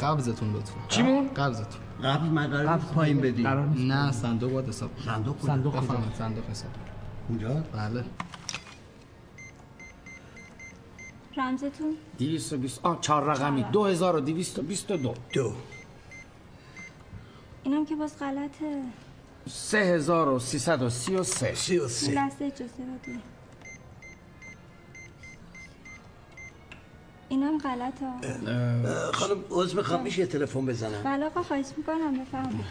[0.00, 0.76] قبضتون لطفا.
[0.88, 1.80] چیمون؟ قبضتون.
[2.04, 3.42] قبل من قرار پایین بدی
[3.76, 4.90] نه صندوق باید حساب.
[5.04, 5.46] صندوق.
[5.46, 6.70] صندوق بفرمایید صندوق حساب
[7.28, 8.04] اونجا بله.
[11.36, 13.64] رمزتون؟ 220 آه چهار رقمی.
[13.72, 15.52] 2222 دو.
[17.62, 18.82] اینم که باز غلطه.
[19.48, 23.20] 3333 سی و این سه لحظه اجازه بدی
[27.28, 28.06] اینم غلطه
[29.12, 32.64] خانم عضو می‌خوام میشه یه تلفن بزنم؟ بله آقا خواهش می‌کنم بفرمایید.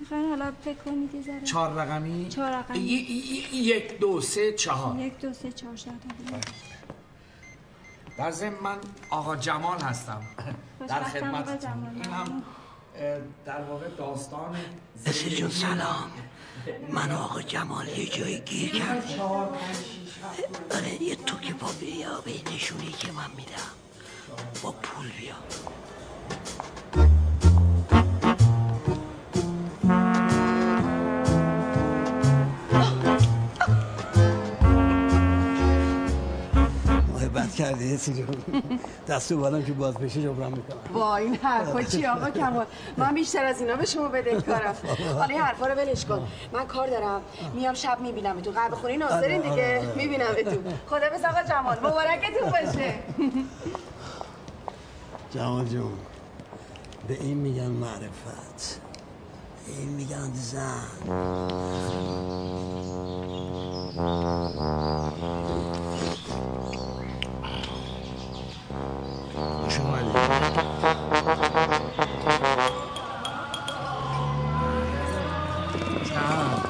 [0.00, 1.40] می‌خواین حالا فکر کنید یه ذره.
[1.44, 2.78] چهار رقمی؟ چهار رقمی.
[2.78, 4.98] ی- ی- ی- یک دو سه چهار.
[4.98, 5.90] یک دو سه چهار شد
[8.18, 8.76] در ضمن من
[9.10, 10.20] آقا جمال هستم.
[10.88, 11.66] در خدمت.
[11.94, 12.42] این هم
[13.46, 14.56] در واقع داستان
[15.06, 16.10] نصیر جون سلام.
[16.92, 19.20] من آقا جمال یه جایی گیر کردیم.
[20.70, 23.70] آره یه توکی پا بیا به نشونی که من میدم.
[24.62, 25.34] با پول بیا.
[37.60, 38.26] کردی نصیر جون
[39.08, 40.78] دست اومدم که باز بشه جبران می‌کنم.
[40.94, 42.66] با این حرفا چی آقا کمال.
[42.96, 44.74] من بیشتر از اینا به شما بدهکارم
[45.14, 46.28] حالا این حرفا رو ولش کن.
[46.52, 47.20] من کار دارم.
[47.54, 49.78] میام شب می‌بینم تو قهوه خونه ناصرین آره، دیگه.
[49.78, 49.94] آره.
[49.96, 50.50] می‌بینم تو
[50.86, 52.94] خدا بس آقا جمال مبارکتون باشه.
[55.34, 55.92] جمال جون
[57.08, 58.80] به این میگن معرفت.
[59.66, 60.80] به این میگن زن.
[69.70, 70.12] خوش اومدی
[76.04, 76.62] چند؟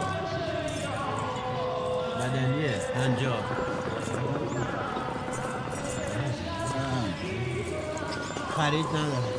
[2.18, 3.44] بدنیه پنجاه.
[8.57, 9.34] خرید نداره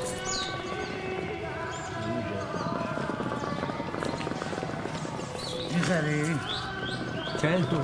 [5.74, 6.40] می‌خری؟
[7.42, 7.78] چهل تو؟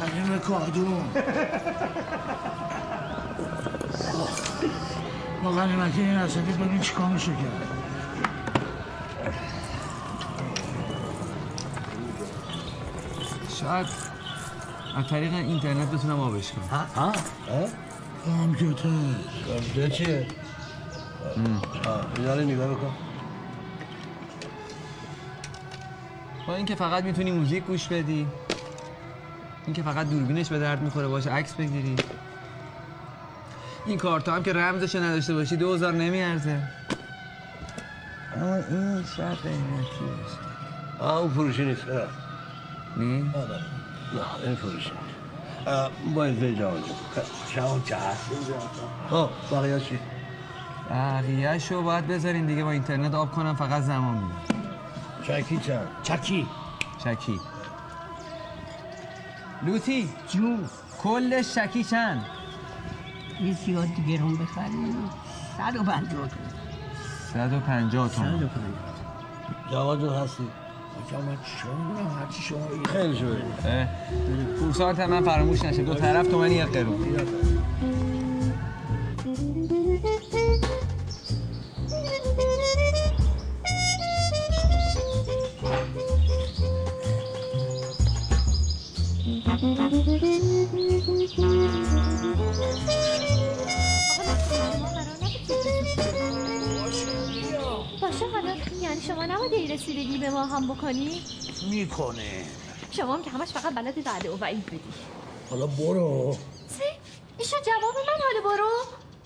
[0.00, 1.10] حجم کادون
[5.44, 7.68] با غنیمتی این اسدی ببین چی کامشو کرد
[13.60, 13.86] شاید
[14.96, 16.64] از طریق اینترنت بتونم آبش کنم.
[16.64, 17.12] ها؟ ها؟
[18.24, 18.88] کامپیوتر.
[19.46, 20.26] کامپیوتر چیه؟
[22.16, 22.90] اینا رو نگاه بکن.
[26.46, 28.26] با اینکه فقط می‌تونی موزیک گوش بدی
[29.66, 31.96] اینکه فقط دوربینش به درد می‌خوره باشه عکس بگیری.
[33.90, 36.62] این کارتا هم که رمزش نداشته باشی دو هزار نمیارزه.
[38.36, 40.38] اما این شاید قیمتی باشه.
[40.98, 41.82] آه اون فروشی نیست.
[42.96, 43.54] نی؟ آه، نه
[44.14, 45.66] نه این فروشی نیست.
[45.66, 46.96] اه، با ازده جوان جون.
[47.54, 48.30] شما چه هست؟
[49.10, 49.98] آه بقیه چی؟
[50.90, 54.34] بقیه‌شو رو باید بذارین دیگه با اینترنت آب کنم فقط زمان میده.
[55.26, 56.46] چکی چند؟ چکی.
[57.04, 57.40] شکی
[59.62, 60.68] لوتی جون
[61.02, 62.24] کلش شکی چند؟
[63.44, 63.88] یه زیاد
[64.20, 64.96] رو بخریم.
[65.58, 66.50] صد و پنجاه تومن.
[67.32, 68.50] 150 تومن.
[69.70, 70.42] جوان جون هستی؟
[71.12, 72.84] من شما.
[72.92, 73.26] خیلی شو
[74.60, 75.82] پورسارت من فراموش نشه.
[75.82, 77.16] دو طرف تومنی یک قرون
[99.10, 101.22] شما نباید این رسیدگی به ما هم بکنی؟
[101.70, 102.44] می‌کنه.
[102.90, 104.80] شما هم که همش فقط بلدی وعده و وعید بدی
[105.50, 106.36] حالا برو.
[106.68, 106.82] سی
[107.38, 108.70] ایشو جواب من حالا برو.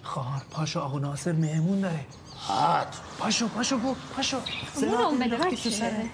[0.03, 2.07] خواهر پاشو آقا ناصر مهمون داره.
[2.49, 4.37] هات پاشو پاشو برو پاشو
[5.21, 5.71] بده رفتی تو.
[5.71, 6.11] سره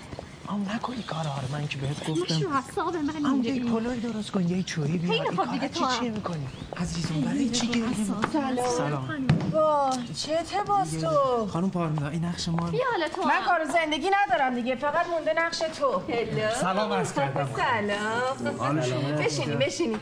[0.51, 1.57] ام نکنی کارا رو.
[1.57, 2.35] من که بهت گفتم.
[2.35, 3.73] حساب من اینجا یه.
[3.73, 5.13] پلوی درست کن یه چوری بیار.
[5.13, 5.85] این دیگه چی.
[6.01, 6.47] چیه می‌کنی؟
[6.77, 8.69] عزیزم برای چی گریه می‌کنی؟ سلام.
[8.69, 9.27] سلام.
[9.53, 13.45] با چه باز تو؟ خانم پارمیدا این نقش ما بیا حالا تو من.
[13.47, 16.03] کار زندگی ندارم دیگه فقط مونده نقش تو.
[16.61, 17.49] سلام عرض کردم.
[17.57, 18.77] سلام؟
[19.17, 19.97] بشینی بشینی.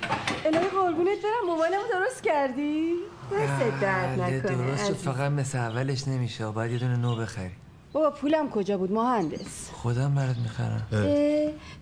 [0.45, 1.47] الهی قربونت برم.
[1.47, 2.95] موبایلمو درست کردی؟
[3.33, 4.93] دست درد نکنه درست.
[4.93, 6.47] فقط مثل اولش نمیشه.
[6.47, 7.51] باید یه دونه نو بخری.
[7.99, 9.71] بابا پولم کجا بود؟ مهندس.
[9.73, 10.87] خودم برات می‌خرم.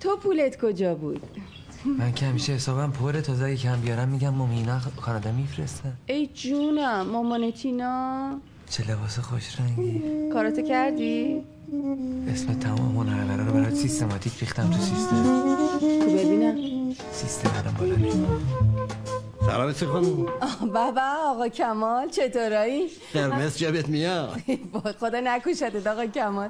[0.00, 1.20] تو پولت کجا بود؟
[1.98, 5.92] من که همیشه حسابم پره تازه اگه کم بیارم میگم مامینا کانادا میفرستن.
[6.06, 8.40] ای جونم مامانتینا
[8.70, 10.02] چه لباس خوش رنگی.
[10.32, 11.42] کاراتو کردی؟
[12.32, 15.24] اسم تمام هنرورا رو برات سیستماتیک ریختم تو سیستم.
[15.80, 16.94] کو ببینم.
[17.12, 19.05] سیستم الان بالا.
[19.47, 20.26] سلام خانم
[20.72, 24.36] بابا آقا کمال چطورایی قرمز جبت میاد.
[24.72, 26.49] با خدا نکشتت آقا کمال.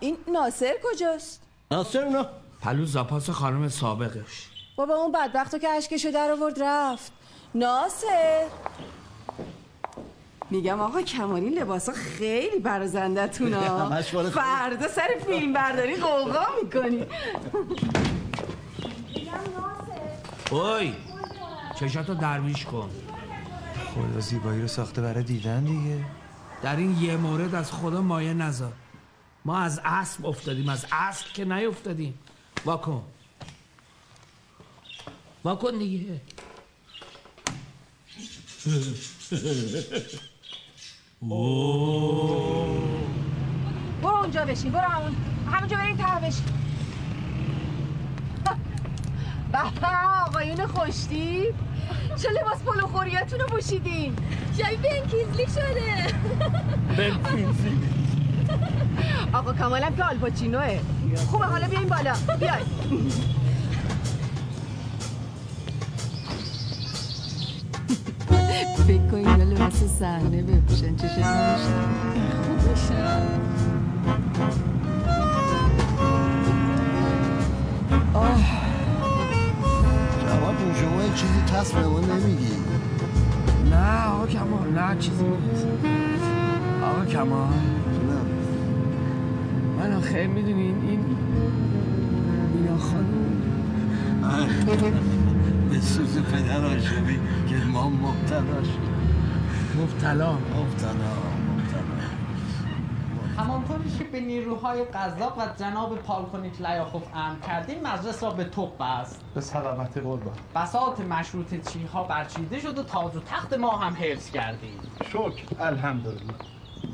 [0.00, 2.26] این ناصر کجاست؟ ناصر اونا
[2.62, 7.12] پلو زاپاس خانم سابقش بابا اون بدبختو که اشکشو در آورد رفت.
[7.54, 8.44] ناصر.
[10.50, 12.58] میگم آقا کمالی لباسا خیلی
[13.90, 14.30] مال خودم.
[14.30, 17.06] فردا سر فیلم برداری قوقا می‌کنی.
[20.50, 20.92] اوی.
[21.80, 22.90] چشاتو درویش کن.
[23.94, 26.04] خدا زیبایی رو ساخته برای دیدن دیگه.
[26.62, 28.72] در این یه مورد از خدا مایه نذار.
[29.44, 32.18] ما از اسب افتادیم از اصل که نیفتادیم.
[32.64, 33.02] واکن
[35.44, 36.20] واکن دیگه.
[44.02, 45.16] برو اونجا بشین برو همون
[45.46, 46.44] همونجا بریم ته بشین.
[49.52, 49.88] بابا
[50.26, 51.42] آقایون خوشتی
[52.22, 54.16] چه لباس پلو خوریاتون رو پوشیدین
[54.58, 56.14] شبیه بنکیزلی شده
[59.32, 60.78] آقا کمالم که آلپاچینوه
[61.30, 62.12] خوبه حالا بیاین بالا.
[62.40, 62.66] بیاین.
[68.86, 73.26] فکر کن اینا لباس صحنه بپوشن چه خوب میشن
[78.12, 78.69] جواب
[80.58, 82.52] جون شما یه چیزی تصف به ما نمیگی.
[83.70, 85.66] نه آقا کمال نه چیزی نیست.
[86.84, 87.48] آقا کمال.
[89.78, 91.00] من آخه می‌دونین این
[92.54, 93.40] مینا خانم
[95.70, 98.90] به سوز پدر آشوی که ما مبتلا شد
[99.80, 100.32] مبتلا.
[100.32, 101.29] مبتلا.
[103.40, 108.78] همانطوری که به نیروهای قذاب و جناب پالکونیک لیاخوف امر کردیم مجلس را به توپ
[108.78, 109.20] بست.
[109.34, 110.34] به سلامت قربان.
[110.54, 114.80] بساط مشروط چی ها برچیده شد و تاج و تخت ما هم حفظ کردیم.
[115.04, 115.44] شکر.
[115.60, 116.34] الحمدلله.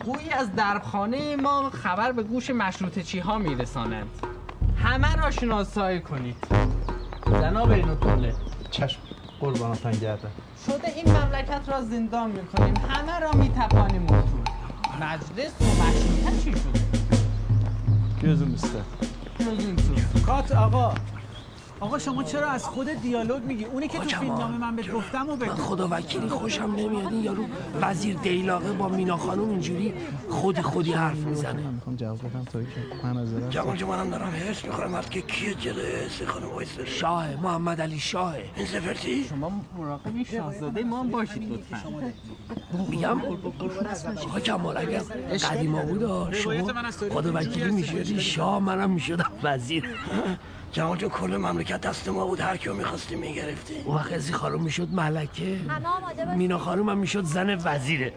[0.05, 4.11] گویی از دربخانه ما خبر به گوش مشروط چی ها میرسانند
[4.85, 6.37] همه را شناسایی کنید.
[7.27, 8.35] جناب اینوتوله
[8.71, 9.01] چشم
[9.41, 10.31] قربانتان گردم
[10.67, 12.75] شده این مملکت را زندان می‌کنیم.
[12.89, 14.46] همه را میتپانیم اصول
[15.01, 18.77] مجلس و مشروطه چی شده گزم است.
[20.27, 20.95] کات آقا.
[21.81, 24.41] آقا شما چرا از خود دیالوگ میگی؟ اونی که تو آقا فیلم کمال.
[24.41, 25.51] نامه من بهت گفتم و بگو.
[25.51, 27.13] من خدا وکیلی خوشم نمیاد.
[27.13, 27.45] این یارو
[27.81, 29.95] وزیر دیلاقه با مینا خانم اینجوری
[30.29, 31.63] خودی خودی حرف می‌زنه.
[31.71, 32.67] می‌خوام جواب بدم تا که
[33.05, 36.49] من از دارم جوان جو منم دارم هرس می‌خورم مرد که کیه جلوی سی خانم
[36.49, 38.45] وایسته شاه محمد علی شاهه.
[38.57, 41.79] این سفرتی شما مراقب شاهزاده ما هم باشید لطفا.
[42.91, 43.21] میگم؟
[44.29, 45.03] آقا کمال اگر
[45.51, 46.73] قدیما بود شما
[47.11, 49.85] خدا وکیلی می‌شدی شاه منم می‌شدم وزیر.
[50.73, 54.63] جوان جو کل مملکت دست ما بود هر کیو می‌خواستی می‌گرفتی اون وقت ازی خانم
[54.63, 55.59] می‌شد ملکه.
[56.37, 58.13] مینا خانم هم می‌شد زن وزیره.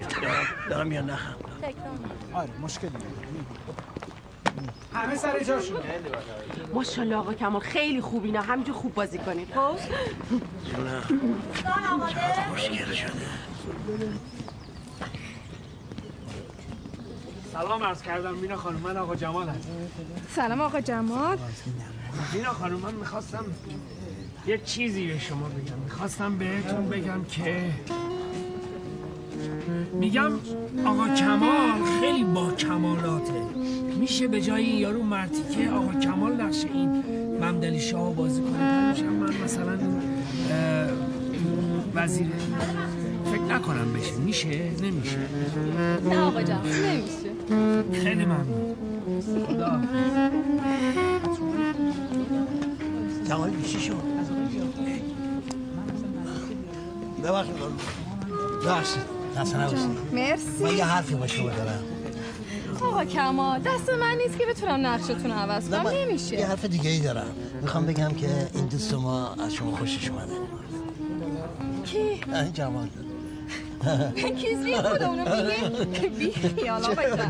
[0.70, 1.36] دارم یا نخم.
[2.34, 2.92] آره مشکلی
[4.94, 5.80] همه سر جاشونه
[6.74, 9.76] ماشاءالله آقا کمال خیلی خوبی نه همینجور خوب بازی کنید خب؟
[12.54, 13.12] مشکل شده.
[17.54, 19.70] سلام عرض کردم مینا خانم من آقا جمال هستم
[20.36, 21.38] سلام آقا جمال.
[22.34, 23.46] مینا خانم من می‌خواستم
[24.48, 25.78] یه چیزی به شما بگم.
[25.84, 27.64] می‌خواستم بهتون بگم که
[29.94, 30.32] میگم
[30.86, 33.42] آقا کمال خیلی با کمالاته.
[34.00, 37.04] میشه به جای این یارو مرتیکه آقا کمال نقش این
[37.42, 39.80] ممدلی شاه بازی کنه میشم من مثلا
[41.96, 42.28] وزیر.
[43.32, 44.16] فکر نکنم بشه.
[44.16, 45.18] میشه؟ نمیشه.
[46.10, 47.30] نه آقا جمال نمیشه.
[48.04, 48.76] خیلی ممنون.
[49.22, 49.82] خدا
[53.28, 53.94] جوان بیشی شد
[57.24, 57.56] ببخشید
[58.66, 59.02] ببخشید
[59.38, 60.64] دست نباشید مرسی.
[60.64, 61.84] من یه حرفی با شما دارم.
[62.82, 65.84] آقا کمال دست من نیست که بتونم نقشتون عوض کنم.
[65.84, 67.28] من یه نمیشه حرف دیگه ای دارم.
[67.62, 70.34] می‌خوام بگم که این دوست ما از شما خوشش اومده.
[71.86, 72.00] کی؟
[72.34, 72.90] این جوان.
[74.42, 77.30] کیزلی کدومونو میگی؟ بی خیال آقا جمال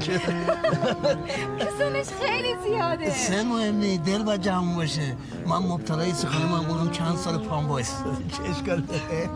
[1.80, 5.16] سنش خیلی زیاده سن مهم نیست دل باید جمع باشه
[5.47, 7.91] من مبتلای سخانه من بودم چند سال پام باعث
[8.38, 9.30] چه اشکال داره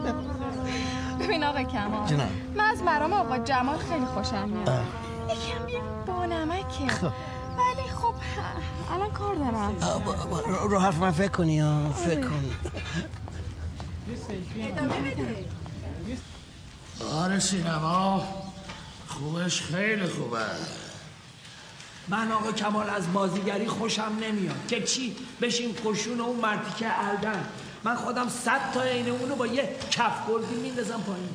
[1.19, 2.29] ببین آقا کمال جونم.
[2.55, 4.67] من از مرام آقا جمال خیلی خوشم میاد
[5.29, 6.83] یکم بیا با نمکه
[7.57, 8.13] ولی خب
[8.93, 9.75] الان کار دارم
[10.69, 11.61] رو- حرف من فکر کنی
[11.95, 12.43] فکر کن
[17.01, 18.27] آره سینما.
[19.07, 20.39] خوبش خیلی خوبه.
[22.07, 24.67] من آقا کمال از بازیگری خوشم نمیاد.
[24.67, 27.45] که چی؟ بشین قشون اون مرتیکه الدن.
[27.83, 31.29] من خودم صد تا عین اونو با یه کف گلدی میندازم پایین.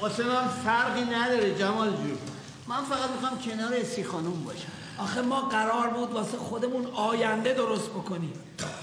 [0.00, 2.18] واسه من فرقی نداره جمال جون.
[2.66, 4.72] من فقط می‌خوام کنار اسی خانوم باشم.
[4.98, 8.32] آخه ما قرار بود واسه خودمون آینده درست بکنیم.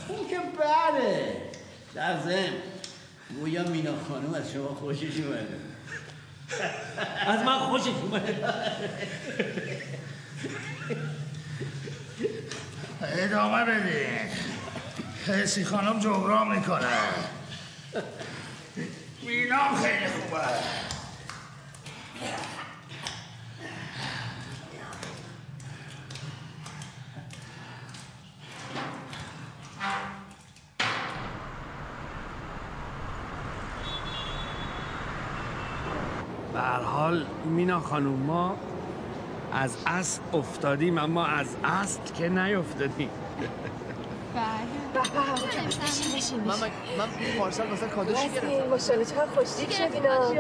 [0.09, 1.41] اون که بله.
[1.95, 2.53] در ضمن
[3.39, 5.59] گویا مینا خانوم از شما خوشش اومده.
[7.27, 8.37] از من خوشش اومده
[13.01, 14.29] ادامه بدین
[15.27, 16.87] حسی خانم جبران می‌کنه.
[19.21, 20.41] مینا خیلی خوبه.
[36.53, 38.55] به هر حال مینا خانوم ما
[39.53, 43.09] از اصل افتادیم اما از اصل که نیفتادیم.
[46.15, 46.55] بشین من
[46.97, 47.07] من
[47.39, 50.31] پارسال مثلا کادوش گرفتم ماشاءالله چقدر خوشتیپ شدینا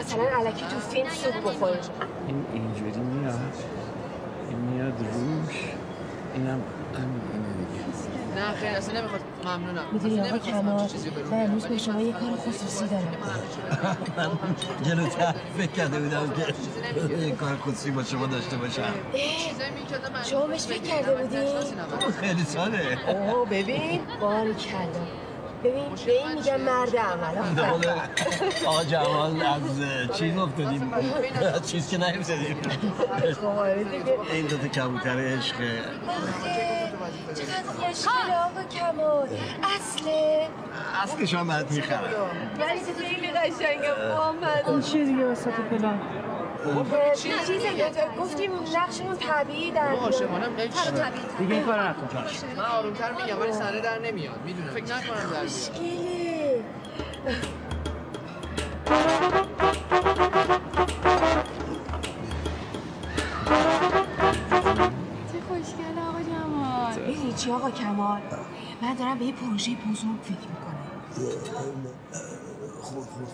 [0.00, 1.68] مثلا علکی تو فیلم سوپ بخور
[2.26, 3.38] این اینجوری میاد.
[4.48, 5.64] این میاد روش.
[6.34, 6.62] اینم
[8.36, 9.84] نه خیلی اصلا نمی‌خواد ممنونم.
[9.92, 10.88] می‌دونی اصلا آقا کمال
[11.30, 11.44] من.
[11.44, 13.04] امروز به شما یه کار خصوصی دارم.
[14.16, 18.94] من جلوتر فکر کرده بودم که یه کار خصوصی با شما داشته باشم.
[20.30, 21.36] شما بهش فکر کرده بودی؟
[22.20, 22.98] خیلی ساله.
[23.08, 25.19] اوه ببین باری کلا.
[25.64, 27.38] ببین به این میگم مرد عمل
[28.66, 30.92] آقا جمال از چیز افتادیم.
[31.54, 32.56] از چیز که نیفتادیم.
[34.32, 35.80] این دوتا کبوتر عشقه
[37.34, 39.28] چقدر خوشگله آقا کمال
[39.76, 40.48] اصله
[41.02, 42.00] اصلش هم برات می‌خرم
[42.58, 44.64] ولی خیلی قشنگه محمد.
[44.68, 46.00] این چیه دیگه وسط پلان.
[47.16, 47.62] چیز
[48.18, 50.68] گفتیم نقشمون طبیعی در ما عاشقانم خیلی
[51.38, 52.08] دیگه این کارو نکن
[52.56, 54.40] من آرومتر میگم ولی صحنه در نمیاد.
[54.44, 54.70] می‌دونم.
[54.70, 55.42] فکر نکنم در بیاد.
[55.42, 56.64] خوشگله
[65.32, 68.20] چه خوشگله آقا جمال می‌دونی چی آقا کمال؟
[68.82, 70.76] من دارم به یه پروژه بزرگ فکر می‌کنم.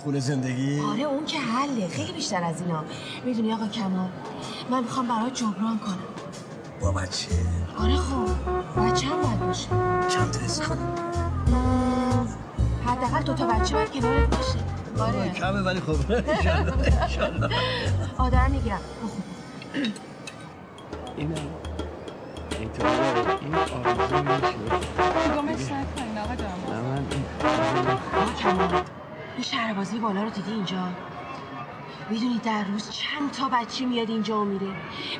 [0.04, 1.88] خونه زندگی؟ آره اون که حله.
[1.88, 2.84] خیلی بیشتر از اینا.
[3.24, 4.08] می‌دونی آقا کمال
[4.70, 5.98] من می‌خوام برای جبران کنم.
[6.80, 7.28] با بچه؟
[7.78, 8.26] آره خب.
[8.80, 9.68] بچه هم باید باشه.
[10.08, 10.94] چند تا کنم
[12.86, 14.58] حداقل دو تا بچه باید کنارت باشه.
[15.18, 15.30] آره.
[15.30, 17.50] کمه ولی خب انشالله
[18.18, 18.80] آدم می‌گیرم.
[21.16, 21.34] اینم
[22.60, 22.90] اینطوره
[23.40, 24.56] این آرزو میشه.
[25.36, 27.24] گمش نکنین آقا جمال نه من این
[28.62, 28.95] آقا
[29.36, 30.88] این شهربازی بالا رو دیدی اینجا؟
[32.10, 34.66] می‌دونی در روز چند تا بچه میاد اینجا و میره.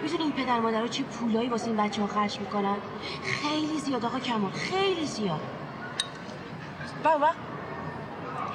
[0.02, 2.76] می‌دونی این پدر مادرها چه پولایی واسه این بچه ها خرج می‌کنن؟
[3.22, 5.40] خیلی زیاد آقا کمال خیلی زیاد.
[7.04, 7.36] وقت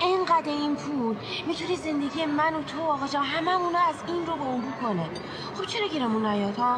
[0.04, 1.16] اینقدر این پول
[1.48, 5.10] می‌تونی زندگی من و تو آقا جان هممونو از این رو به اون کنه.
[5.56, 6.78] خب چرا گیرمون نیاد ها؟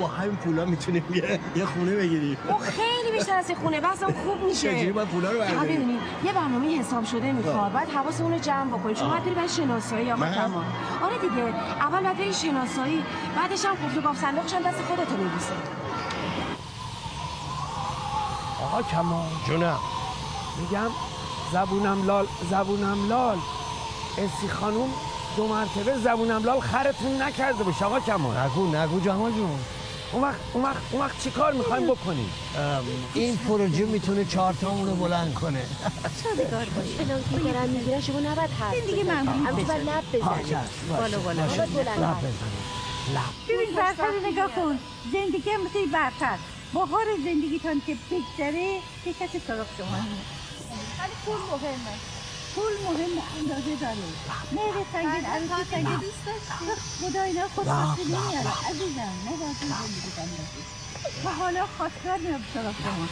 [0.00, 2.38] با همین پولا می‌تونیم یه یه خونه بگیریم.
[2.48, 4.74] او خیلی بیشتر از خونه بسم خوب میشه.
[4.74, 8.78] چجوری باید پولا رو برداریم؟ ببینید یه برنامه حساب شده می‌خواد باید حواسمون رو جمع
[8.78, 8.96] بکنید.
[8.96, 10.64] شما باید بری برای شناسایی آقا؟ کمال
[11.02, 11.42] آره دیگه
[11.80, 13.04] اول باید بری شناسایی
[13.36, 15.52] بعدش هم قفل و گاف صندوقش هم دست خودتو میبوسه.
[18.64, 19.26] آقا کمال.
[19.46, 19.78] جونم.
[20.60, 20.90] میگم
[21.54, 23.38] زبونم لال زبونم لال.
[24.18, 24.90] اسی خانوم
[25.36, 28.36] دو مرتبه زبونم لال خرتون نکرده باشه آقا کمال.
[28.36, 29.58] نگو نگو جمال جون.
[30.12, 32.30] اون وقت اون وقت اون وقت چیکار می‌خوایم بکنیم؟
[33.14, 35.62] این پروژه می‌تونه چهار تامون رو بلند کنه.
[36.22, 39.64] چادگار باش الهی دارن می‌گیرن شما نباید حرف این دیگه معمولی اما بزن.
[39.64, 40.56] باید لب بزنی
[40.98, 41.42] بالا بالا.
[41.42, 41.66] باشه.
[41.66, 42.58] بلند لب حرف بزنی.
[43.48, 44.78] ببین برتر نگاه کن.
[45.12, 46.36] زندگی هم مثل برتر.
[46.74, 48.68] بهار زندگیتان که بگذره
[49.06, 49.86] یه کسی سراغ شما.
[51.04, 51.96] ولی پول مهمه.
[52.54, 54.08] پول مهم اندازه داره.
[54.52, 56.00] مهر سنگین عروسی سنگین.
[57.00, 60.62] خدا اینا خود خواست نمیاره عزیزم نباید این زندگی اندازه
[61.24, 63.06] و حالا خواستگر میام سراغ شما.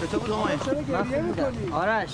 [0.00, 2.10] چطور بود؟ همه؟ چرا گریه می‌کنی؟ آرش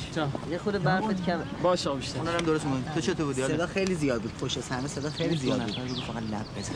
[0.50, 4.22] یه خود برفت کمه باشه بیشتر اونم درست مون تو چطور بودی؟ صدا خیلی زیاد
[4.22, 6.04] بود پشت صحنه صدا خیلی زیاد بود.
[6.04, 6.74] فقط لب بزن.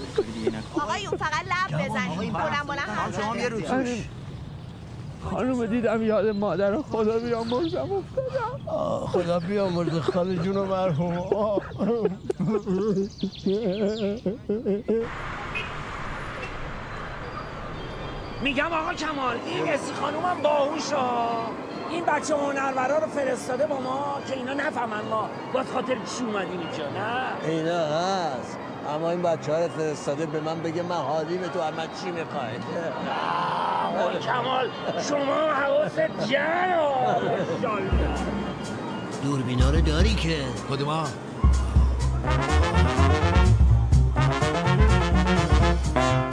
[0.75, 4.05] آقایون فقط لب بزنید بلند بلند حرف شما یه رو آره.
[5.25, 8.69] خانوم دیدم یاد مادر خدا بیامرزم افتادم.
[8.69, 10.01] آه، خدا بیامرزه.
[10.01, 12.19] خاله جون و مرحوم.
[18.43, 21.29] میگم آقا کمال این اسی خانومم باهوشا.
[21.91, 26.61] این بچه هنرورا رو فرستاده با ما که اینا نفهمن ما با خاطر چی اومدیم
[26.61, 28.59] اینجا نه؟ اینا هست.
[28.95, 32.11] اما این بچه ها رو فرستاده به من بگه من حالی به تو اما چی
[32.11, 32.55] می‌خوای؟
[33.99, 34.69] آقا کمال.
[35.09, 37.19] شما حواست جمع
[39.23, 40.37] دوربینا رو داری که.
[40.71, 41.05] کدوما
[45.99, 46.28] بریم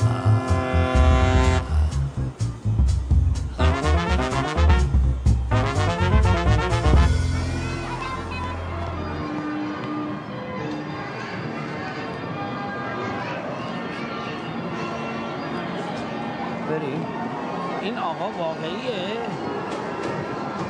[18.19, 19.17] آقا واقعیه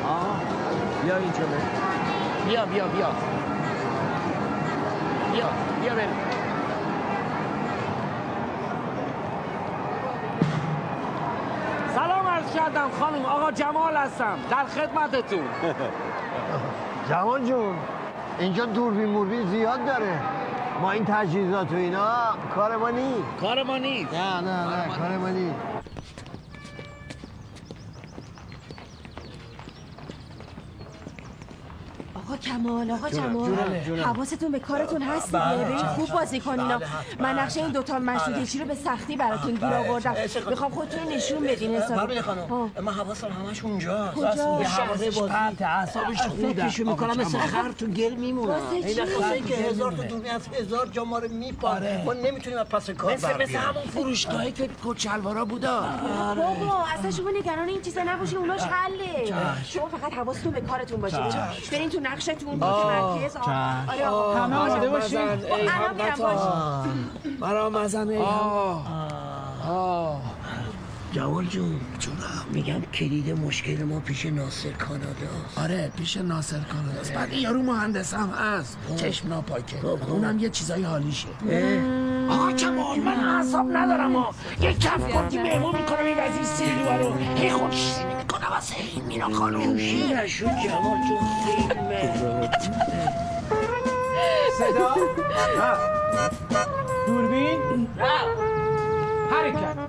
[0.08, 0.36] آه
[1.04, 1.70] بیا اینجا بریم
[2.48, 3.10] بیا بیا بیا
[5.34, 5.50] بیا
[5.82, 6.10] بیا بریم
[11.96, 14.38] سلام عرض کردم خانم آقا جمال هستم.
[14.52, 15.40] در خدمتتون.
[17.10, 17.76] جوان جون
[18.40, 20.20] اینجا دوربین موربین زیاد داره.
[20.82, 22.08] ما این تجهیزات و اینا
[22.56, 23.24] کار ما نیست.
[23.42, 24.14] کار ما نیست.
[24.14, 25.75] نه نه نه کار ما نیست.
[32.28, 33.56] آقا کمال آقا جمال.
[34.04, 35.40] حواستون به کارتون هست دیگه.
[35.40, 35.78] بله.
[35.78, 36.68] خوب بازی کنین.
[36.68, 36.88] بله،
[37.20, 40.16] من نقشه این دوتا مشروطه چی رو به سختی براتون گیر آوردم.
[40.50, 42.08] می‌خوام خودتون نشون بدین حساب.
[42.08, 42.72] بله خانم.
[42.82, 45.34] من حواسم همش اونجا کجا؟ یه حواسه بازی.
[45.34, 47.38] پرت اعصابش خودم می‌کنم مثل.
[47.38, 50.08] خر تو گل چی؟ این خاصه که هزار تا میمونه.
[50.08, 52.04] دوربین از هزار جا ما رو میپاره.
[52.06, 53.58] ما نمی‌تونیم از پس کار مثل مثل.
[53.58, 55.84] همون فروشگاهی که کچلوارا بودا.
[56.36, 59.34] بابا اصلا شما نگران این چیزا نباشین اوناش حله.
[59.66, 61.18] شما فقط حواستون به کارتون باشه.
[61.72, 63.36] برین تو نقشتون آه، متمرکز.
[63.36, 64.36] آره آقا.
[64.36, 65.18] همه آقا، آماده آقا، باشین.
[65.20, 68.20] الان میرم باش مرا مزنه
[71.16, 71.80] جوان جون.
[72.54, 77.02] میگم کلید مشکل ما پیش ناصر کانادا آره پیش ناصر کانادا.
[77.02, 79.86] است بعد یارو مهندس هم هست چشم ناپاکه.
[79.86, 81.28] اونم یه چیزای حالیشه.
[82.30, 84.36] آقا کمال من اعصاب ندارم ها.
[84.62, 89.30] یه کف کردی مهمون می‌کنم این وزیر سیلوه رو هی خودش می‌کنم واسه این مینا
[89.30, 92.14] خانوم نشو جوان جون فیلمه
[94.58, 94.96] صدا؟
[97.08, 97.88] دوربین؟
[99.32, 99.85] حرکت.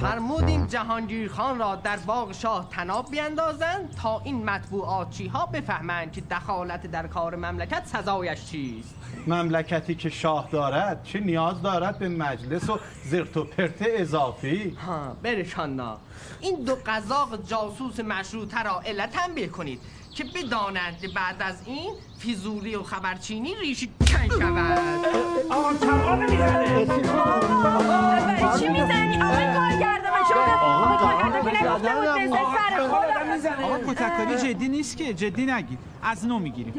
[0.00, 6.20] فرمودیم جهانگیر خان را در باغ شاه تناب بیندازند تا این مطبوعاتچی ها بفهمند که
[6.20, 8.94] دخالت در کار مملکت سزایش چیست.
[9.26, 15.16] مملکتی که شاه دارد چه نیاز دارد به مجلس و زرت و پرت اضافی؟ ها
[15.22, 15.98] برشانا
[16.40, 19.80] این دو قزاق جاسوس مشروطه را علت تنبیه کنید
[20.18, 24.78] که بدانند بعد از این فیزولی و خبرچینی ریشی کن شود.
[25.50, 26.86] آقا کمال می‌زنه.
[28.58, 29.46] چی می‌زنی؟ آقای
[30.28, 30.44] شما.
[30.44, 35.78] آقای کارگردان که نگفته بود بزن سر خودم آقا کتککاری جدی نیست که؟ جدی نگیر.
[36.02, 36.74] از نو می‌گیریم.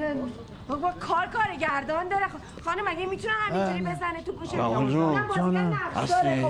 [0.70, 2.26] بابا کار کارگردان داره.
[2.26, 5.74] خ- خانم مگه می‌تونه همینجوری بزنه تو گوش جوان جون.
[5.95, 6.45] اصلی.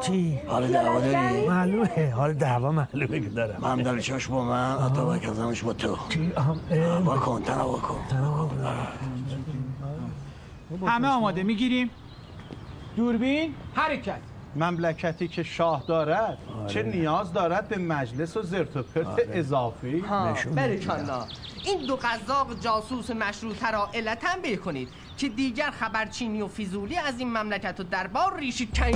[0.00, 2.12] چی؟ حال دعوا داری؟ معلومه.
[2.16, 3.60] حال دعوا معلومه که دارم.
[3.60, 5.96] من دل چشم با من اتابک ازمش با تو.
[7.04, 8.00] با کن تنوا کن.
[10.86, 11.90] همه آماده می‌گیریم.
[12.96, 13.54] دوربین.
[13.74, 14.20] حرکت.
[14.56, 20.34] مملکتی که شاه دارد چه نیاز دارد به مجلس و زرت و پرت اضافی؟ ها
[20.54, 21.26] برکالا
[21.64, 24.88] این دو قزاق جاسوس مشروطه را علت تنبیه کنید
[25.18, 28.90] که دیگر خبرچینی و فیزولی از این مملکت و دربار ریشی کن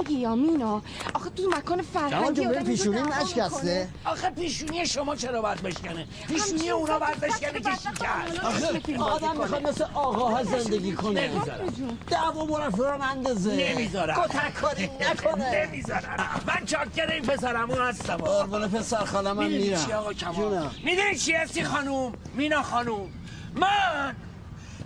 [0.00, 0.82] میگی یا مینا؟
[1.14, 3.88] آخه تو مکان فرهنگی آدم دعوا می‌کنه.
[4.04, 9.66] آخه پیشونی شما چرا باید بشکنه؟ پیشونی اونا باید بشکنه که شکر آخه آدم می‌خواد
[9.66, 11.28] مثل آقاها زندگی کنه.
[11.28, 11.98] نمی‌ذارم.
[12.10, 13.70] دعوا مرفران اندازه.
[13.70, 15.66] نمی‌ذارم کتک کاری نکنه.
[15.66, 18.16] نمی‌ذارم من چاکر این پسرمون هستم.
[18.16, 20.70] قربون پسر خاله من می‌دونی میرم چی آقا کمال؟ جونم.
[20.84, 23.10] می‌دونی چی هستی خانوم؟ مینا خانوم.
[23.54, 24.14] من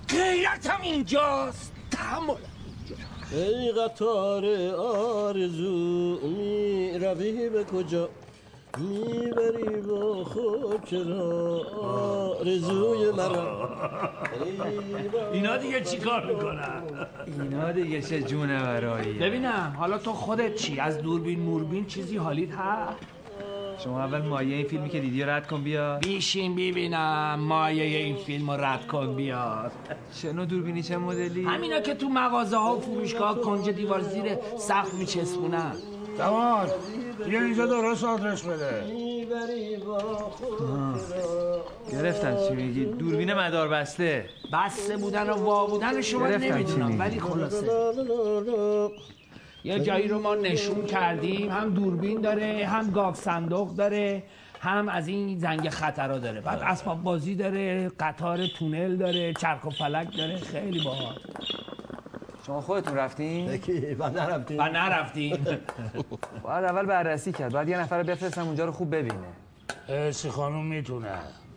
[0.09, 1.73] غیرتم اینجاست.
[1.91, 2.35] تحمل
[3.35, 4.45] ای قطار
[4.77, 8.09] آرزو می روی به کجا؟
[8.79, 13.69] می‌بری با خود چرا آرزوی مرا.
[15.33, 16.83] اینا دیگه چی کار می‌کنن؟
[17.27, 22.55] اینا دیگه چه جونه برایی ببینم حالا تو خودت چی؟ از دوربین موربین چیزی حالیت
[22.55, 22.99] هست؟
[23.79, 25.99] شما اول مایه این فیلمی که دیدی رد کن بیا.
[25.99, 29.73] بیشین ببینم مایه این فیلم رد کن بیاد
[30.23, 34.37] چه نوع دوربینی چه مدلی؟ همینا که تو مغازه ها و فروشگاه کنج دیوار زیر
[34.59, 35.73] سقف میچسبونن.
[36.19, 36.69] جوان
[37.27, 38.85] بیا اینجا درست آدرس بده.
[41.93, 44.25] گرفتم چی میگی؟ دوربین مدار بسته.
[44.53, 46.99] بسته بودن و وا بودن شما نمی‌دونم میگی.
[46.99, 47.67] ولی خلاصه.
[49.65, 54.23] یه جایی رو ما نشون کردیم هم دوربین داره هم گاف صندوق داره
[54.61, 56.41] هم از این زنگ خطرها داره.
[56.41, 60.37] بعد اسباب بازی داره قطار تونل داره چرخ و فلک داره.
[60.37, 61.15] خیلی باحال.
[62.47, 63.61] شما خودتون رفتین؟
[63.99, 64.59] و نرفتیم.
[64.59, 65.37] و نرفتیم.
[66.45, 67.53] باید اول بررسی کرد.
[67.53, 69.15] باید یه نفر بفرستم اونجا رو خوب ببینه.
[69.89, 71.09] اسی خانوم می‌تونه.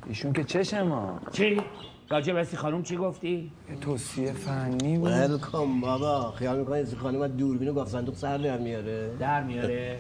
[0.07, 1.61] ایشون که چشم ها چی؟
[2.09, 5.11] راجع به اسی خانوم چی گفتی؟ یه توصیه فنی بود.
[5.11, 6.31] ولکام بابا.
[6.31, 9.99] خیال می‌کنی این خانم از دوربین و گاف صندوق سر در میاره؟ در میاره.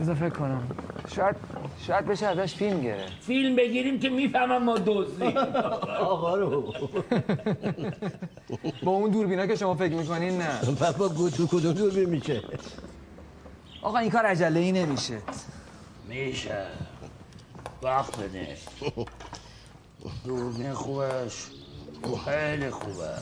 [0.00, 0.62] بذار فکر کنم.
[1.16, 1.36] شاید
[1.86, 3.12] شاید بشه ازش فیلم گرفت.
[3.20, 5.26] فیلم بگیریم که می‌فهمم ما دزدی.
[6.00, 6.74] آقا رو.
[8.82, 10.60] با اون دوربینا که شما فکر می‌کنین نه.
[10.80, 12.42] بابا گوتو کدوم دوربین میشه؟
[13.82, 15.18] آقا این کار عجله ای نمیشه.
[16.08, 16.66] میشه.
[17.82, 18.56] وقت بده.
[20.24, 21.46] دوربین خوبش.
[22.24, 23.14] خیلی خوبه.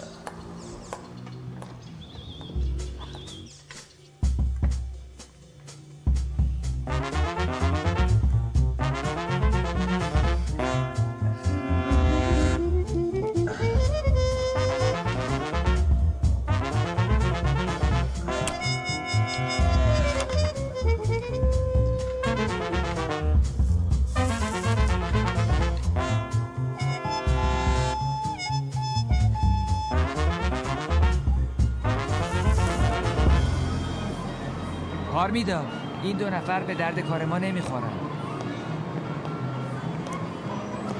[35.26, 35.62] پارمیدا
[36.02, 37.92] این دو نفر به درد کار ما نمی‌خورن.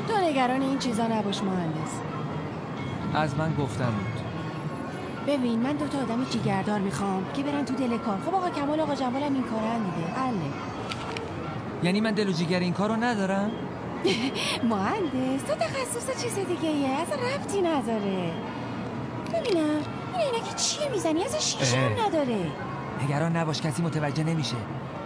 [0.09, 1.93] تو نگران این چیزا نباش مهندس.
[3.15, 4.21] از من گفتن بود.
[5.27, 8.19] ببین من دو تا آدم جیگردار می‌خوام که برن تو دل کار.
[8.27, 10.53] خب آقا کمال آقا جمال هم این کارن دیگه حله
[11.83, 13.51] یعنی من دل و جیگر این کارو ندارم؟
[14.71, 16.89] مهندس تو تخصص چیز دیگه ایه.
[16.89, 18.33] اصلا ربطی نداره.
[19.35, 19.81] ببینم
[20.19, 22.07] این عینک چیه می‌زنی؟ از شیشه.
[22.07, 22.47] نداره.
[23.05, 24.57] نگران نباش کسی متوجه نمیشه.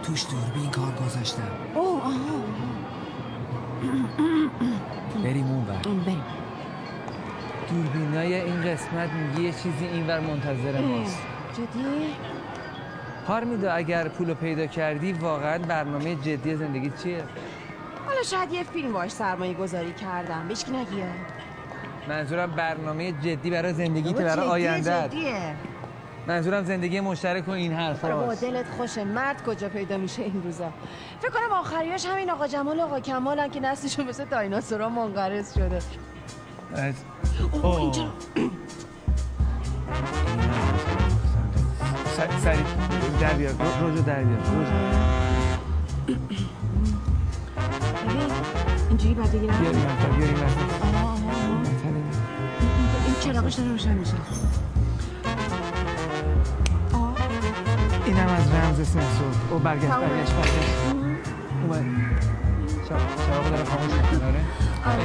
[0.03, 1.41] توش دوربین کار گذاشتم.
[1.75, 2.11] اوه آها
[5.23, 6.23] بریم اون بر بریم.
[7.69, 11.19] دوربینای این قسمت میگه یه چیزی اینور منتظر ماست.
[11.53, 12.15] جدی؟
[13.27, 17.23] پارمیدا اگر پولو پیدا کردی واقعا برنامه جدی زندگی چیه؟
[18.07, 20.47] حالا شاید یه فیلم باش سرمایه گذاری کردم.
[20.47, 21.07] بهش نگیه.
[22.09, 25.55] منظورم برنامه جدی برای زندگی که بابا برای آینده جدیه.
[26.27, 30.43] منظورم زندگی مشترک و این حرف آره بابا دلت خوشه مرد کجا پیدا میشه این
[30.43, 30.71] روزا؟
[31.21, 35.79] فکر کنم آخریاش همین آقا جمال و آقا کمالن که نسلشون مثل دایناسورا منقرض شده.
[37.51, 38.07] اوه اینجا.
[42.43, 42.63] سریع
[43.21, 43.51] در بیار.
[43.53, 44.39] رو- روزو در بیار.
[48.07, 48.31] ببین
[48.89, 50.57] اینجوری باید بگیرم؟ بیار این وسط بیار این وسط
[50.95, 51.17] آها، آها.
[53.05, 54.13] این چراغش داره روشن میشه.
[58.05, 59.35] اینم از رمز سنسور.
[59.51, 59.87] او برگشت.
[59.87, 60.95] برگشت برگشت.
[61.63, 61.85] اومد.
[62.87, 64.45] چراغ داره خاموش می‌کنه
[64.85, 65.03] آره.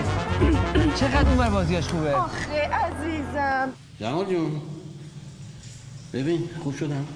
[0.95, 3.69] چقدر اون بازیاش خوبه؟ آخه عزیزم.
[4.01, 4.61] جمال جون.
[6.13, 7.07] ببین خوب شدم.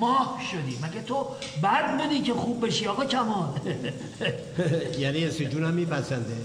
[0.00, 0.78] ماه شدی.
[0.82, 1.26] مگه تو
[1.62, 3.48] بد بودی که خوب بشی آقا کمال؟
[4.98, 6.36] یعنی اسی جونم میپسنده؟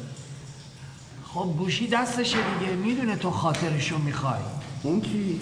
[1.25, 2.71] خب گوشی دستشه دیگه.
[2.73, 4.41] می‌دونه تو خاطرشو می‌خوای.
[4.83, 5.41] اون کی؟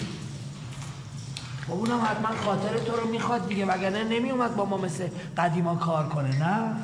[1.66, 6.08] خب اونم حتما خاطر تو رو می‌خواد دیگه وگرنه نمیومد با ما مثل قدیما کار
[6.08, 6.76] کنه نه؟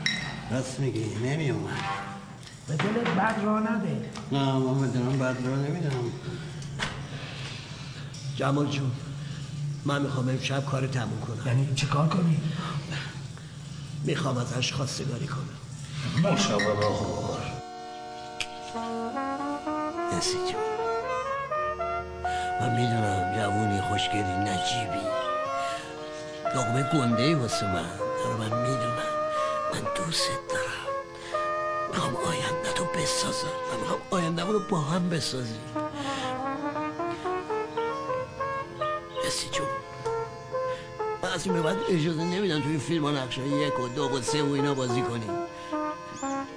[0.51, 1.71] راست میگی نمی اومد
[2.69, 4.11] به دلت بد را نده.
[4.33, 6.13] نه ما بدونم بد را نمی‌دونم
[8.37, 8.91] جمال جون
[9.85, 11.47] من می‌خوام امشب کار تموم کنم.
[11.47, 12.41] یعنی چه کار کنی؟
[14.05, 15.59] می‌خوام ازش خواستگاری کنم.
[16.33, 17.39] مشابه بخور
[20.19, 20.98] اسی جون.
[22.61, 25.07] من می‌دونم جوونی خوشگلی نجیبی.
[26.55, 27.85] لقمه گنده ای واسه من.
[28.27, 28.93] آره من می‌دونم.
[29.73, 30.89] من دوست دارم.
[31.93, 33.47] می‌خوام آینده تو بسازم.
[33.73, 35.61] من می‌خوام آینده رو با هم بسازیم.
[39.27, 39.67] اسی جون.
[41.23, 44.23] من از این به بعد اجازه نمیدم توی فیلم ها نقشه یک و دو و
[44.23, 45.31] سه و اینا بازی کنیم.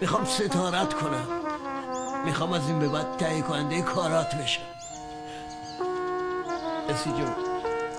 [0.02, 1.28] می‌خوام ستارت کنم.
[2.26, 4.62] می‌خوام از این به بعد تهیه کننده کارات بشم.
[6.92, 7.34] اسی جون.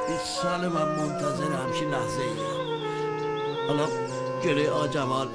[0.09, 2.29] این سال من منتظر همچین لحظه ای
[3.69, 3.87] حالا
[4.43, 5.29] جلوی آ جمال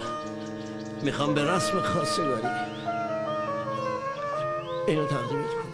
[1.02, 2.48] می‌خوام به رسم خواستگاری
[4.88, 5.68] اینو تقدیمت کنم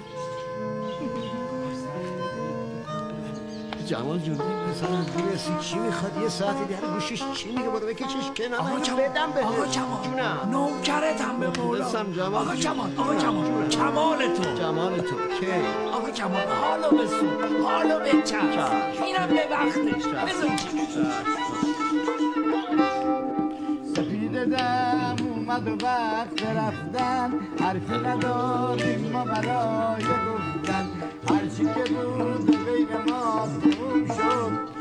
[3.88, 4.98] جمال جون مثلا
[5.34, 8.60] اسی چی می‌خواد؟ یه ساعتی در گوشش چی میگه؟ برو بکشش کنار.
[8.60, 10.38] آقا جمال بدم بهش آقا جمال جونم.
[12.04, 12.56] مخلصم جمال آقا.
[12.56, 13.70] جمال آقا جمال.
[13.70, 14.43] کمال تو.
[14.56, 15.16] جمال تو.
[15.39, 15.51] کی؟
[15.93, 17.28] آقا کمال حالو بسو.
[17.68, 18.72] حالو بچرخ.
[19.04, 20.06] اینم به وقتش.
[20.06, 20.58] بذار
[23.95, 27.34] سپید دم آمد و وقت رفتن.
[27.60, 30.89] حرفی نداریم ما برای گفتن.
[31.30, 34.74] هرچی که بود بین ما تموم شد.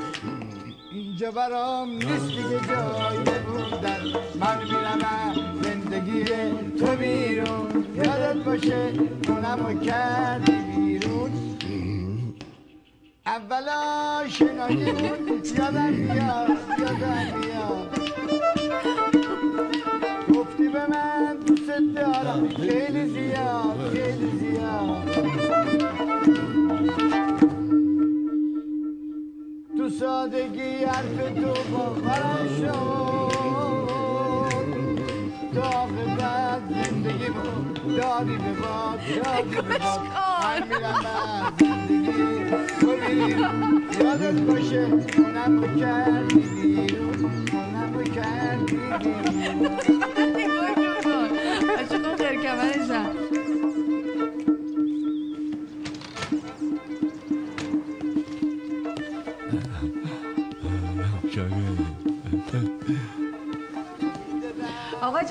[0.92, 4.02] اینجا برام نیست دیگه جای بودن.
[4.40, 5.02] من میرم
[5.92, 6.24] زندگی
[6.78, 7.86] تو بیرون.
[7.94, 8.92] یادت باشه
[9.26, 11.30] خونمو کردی بیرون.
[13.26, 18.00] اولا شنایمون یادم میاد یادم میاد
[20.34, 25.08] گفتی به من دوست دارم خیلی زیاد خیلی زیاد.
[29.76, 33.81] تو سادگی حرف تو باورم شد
[36.18, 40.00] بعد زندگی بود دادی به باد دادی به باد.
[40.42, 43.06] من میرم زندگی.
[43.06, 46.34] بیرون یادت باشه اونم رو کردی.
[46.34, 47.14] بیرون
[47.94, 48.76] رو کردی.
[50.36, 51.30] بیرون
[51.78, 53.31] عاشق خرکمرشم آقا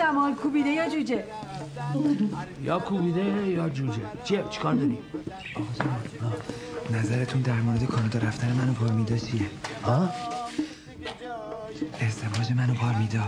[0.02, 1.24] جمال کوبیده یا جوجه؟
[2.64, 4.02] یا کوبیده یا جوجه.
[4.24, 4.98] چیه؟ چیکار داری؟
[6.90, 9.42] نظرتون در مورد کانادا رفتن من و پارمیدا چیه؟
[9.84, 10.10] ها؟
[12.02, 13.20] ازدواج من و پارمیدا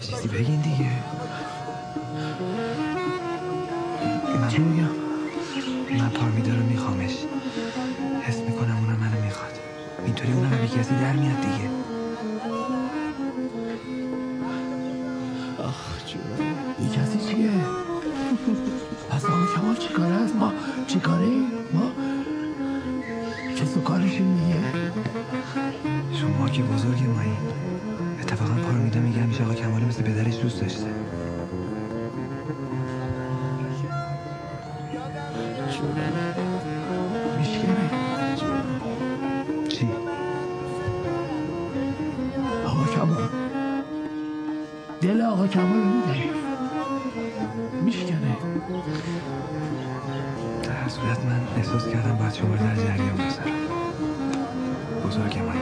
[0.00, 0.90] چیزی بگین دیگه.
[4.40, 4.88] من میگم؟
[5.98, 7.14] من پارمیدا رو میخوامش.
[8.22, 9.58] حس می‌کنم اونم منو می‌خواد.
[10.04, 11.77] اینطوری اونم به کسی در میاد دیگه.
[19.98, 20.52] کمال چیکاره است؟ ما
[20.86, 21.26] چیکاره؟
[21.72, 21.92] ما؟
[23.76, 24.56] و کارشون دیگه
[26.12, 27.36] شما که بزرگ مایی.
[28.20, 30.86] اتفاقا پارمیدا میگه همیشه آقا کمال مثل پدرش دوست داشته.
[37.38, 37.90] میشکنه.
[39.68, 39.88] چی؟
[42.66, 43.28] آقا کمال.
[45.00, 45.97] دل آقا کمال.
[51.56, 53.68] احساس کردم باید شما رو در جریان بذارم
[55.06, 55.57] بزرگ مایی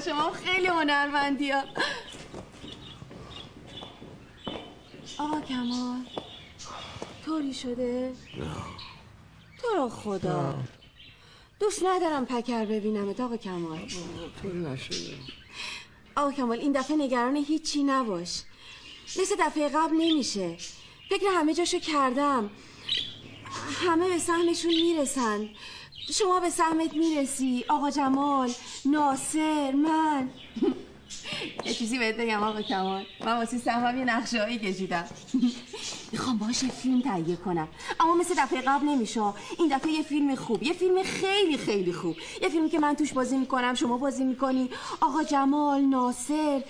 [0.00, 1.62] شما خیلی هنرمندی ها.
[5.18, 6.04] آقا کمال
[7.24, 8.12] طوری شده؟
[9.62, 10.54] تو رو خدا.
[11.60, 13.88] دوست ندارم پکر ببینم آقا کمال.
[14.42, 15.14] طوری نشده.
[16.16, 18.42] آقا کمال این دفعه نگران هیچی نباش.
[19.06, 20.56] مثل دفعه قبل نمیشه.
[21.10, 22.50] فکر همه جاشو کردم.
[23.86, 25.48] همه به سهمشون می‌رسن.
[26.12, 27.64] شما به سهمت می‌رسی.
[27.68, 28.50] آقا جمال
[28.84, 30.28] ناصر من.
[31.64, 35.04] یه چیزی بهت بگم آقا کمال من واسه سهمم یه نقشه هایی کشیدم.
[36.12, 37.68] می‌خوام باشه فیلم تهیه کنم.
[38.00, 39.20] اما مثل دفعه قبل نمیشه.
[39.58, 42.16] این دفعه یه فیلم خوب یه فیلم خیلی خیلی خوب.
[42.42, 44.70] یه فیلمی که من توش بازی می‌کنم شما بازی می‌کنی.
[45.00, 46.62] آقا جمال ناصر.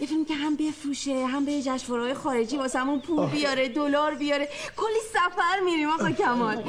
[0.00, 4.48] یه فیلم که هم بفروشه هم به جشنواره‌های خارجی واسمون پول بیاره دلار بیاره.
[4.76, 6.64] کلی سفر میریم آقا کمال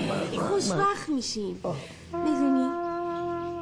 [0.50, 1.64] خوشبخت میشیم.
[2.14, 2.70] می‌دونی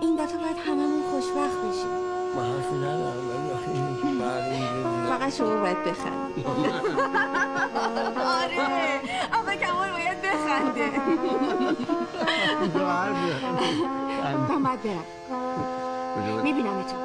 [0.02, 2.00] این دفعه باید هممون خوشبخت بشیم.
[2.36, 5.18] من حرفی ندارم ولی آخه اینی که بعد اینجوریه.
[5.18, 6.34] فقط شما باید بخند
[8.44, 9.02] آره.
[9.40, 10.92] آقا کمال باید بخنده.
[14.50, 15.06] من باید برم.
[16.44, 16.96] می‌بینم تو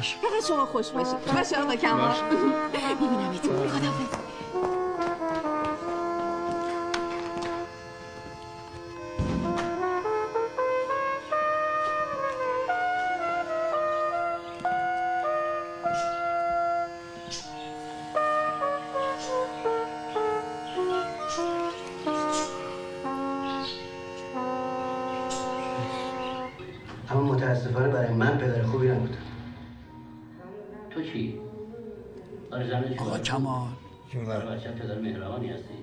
[0.00, 1.24] فقط شما خوش باشید.
[1.34, 2.14] باشه آقا کمال.
[3.00, 3.34] می‌بینم
[27.74, 29.16] متاسفانه برای من پدر خوبی نبود.
[30.90, 31.40] تو چی؟
[32.98, 33.68] آقا کمال.
[34.12, 35.74] پدر مهربانی هستی.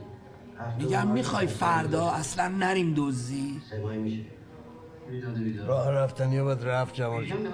[0.77, 3.61] میگم می‌خوای فردا اصلا نریم دوزی.
[3.71, 4.23] سمایی میشه.
[5.65, 7.47] راه رفتن یا باید رفت جمال جان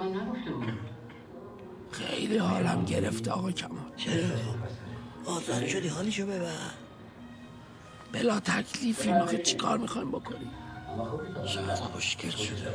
[1.90, 3.92] خیلی حالم گرفت آقا کمال.
[3.96, 4.14] چرا؟
[5.26, 6.50] آزاد شدی حالیشو ببر.
[8.12, 10.50] بلا تکلیفیم چی خب چیکار می‌خوایم بکنیم؟
[11.46, 12.72] شاید مشکل شده.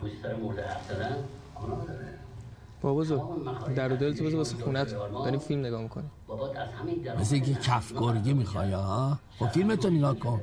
[0.00, 1.16] پوست داره مرده حرف زدن
[1.62, 2.18] گناه داره
[2.82, 3.22] بابا زو
[3.76, 4.94] در و دلتو بذار واسه خونت
[5.24, 9.90] داریم فیلم نگاه می‌کنیم بابات از همین در مثل اینکه کفگرگی می‌خوای ها خب فیلمتو
[9.90, 10.40] نگاه کن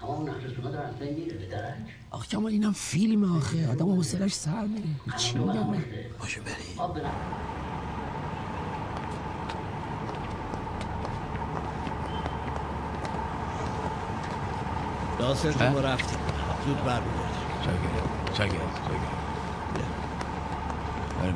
[0.00, 1.74] تمام نخلصونا دارن میره به درک
[2.10, 5.84] آخه کمال اینم فیلم آخه آدم حوصلش سر میره چی میگم من
[6.20, 7.12] باشو بری آب برم
[15.20, 17.27] ناصر جون
[17.68, 19.18] ما رفتیم زود برمیگردیم چاکرم چاکرم چاکرم
[21.20, 21.34] بریم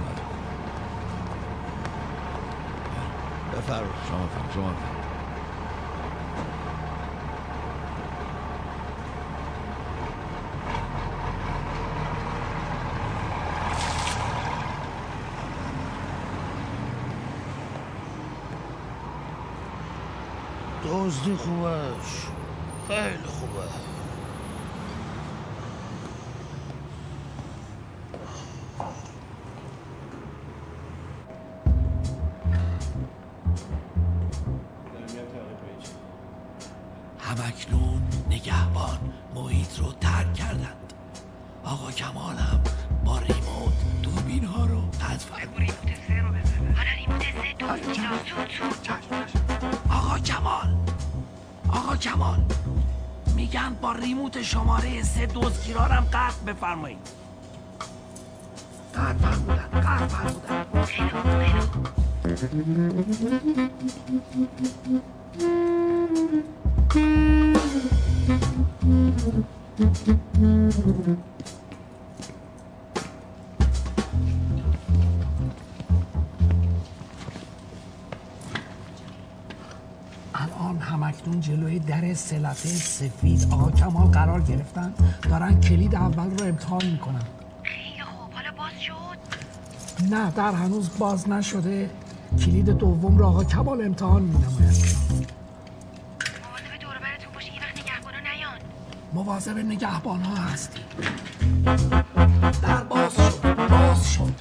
[21.36, 22.26] خوبش
[22.88, 23.91] خیلی خوبه
[56.52, 56.98] بفرمایید
[58.92, 59.18] خیلی
[60.08, 61.88] خوب، خیلی خوب.
[80.34, 83.51] الان همکنون جلوی در سلطه سفید
[88.82, 89.18] شد
[90.10, 91.90] نه در هنوز باز نشده.
[92.44, 94.22] کلید دوم رو آقا کمال امتحان
[97.76, 98.58] نگهبانا نیان
[99.12, 100.84] مواظب نگهبان ها هستیم
[102.62, 104.34] در باز شد باز شد.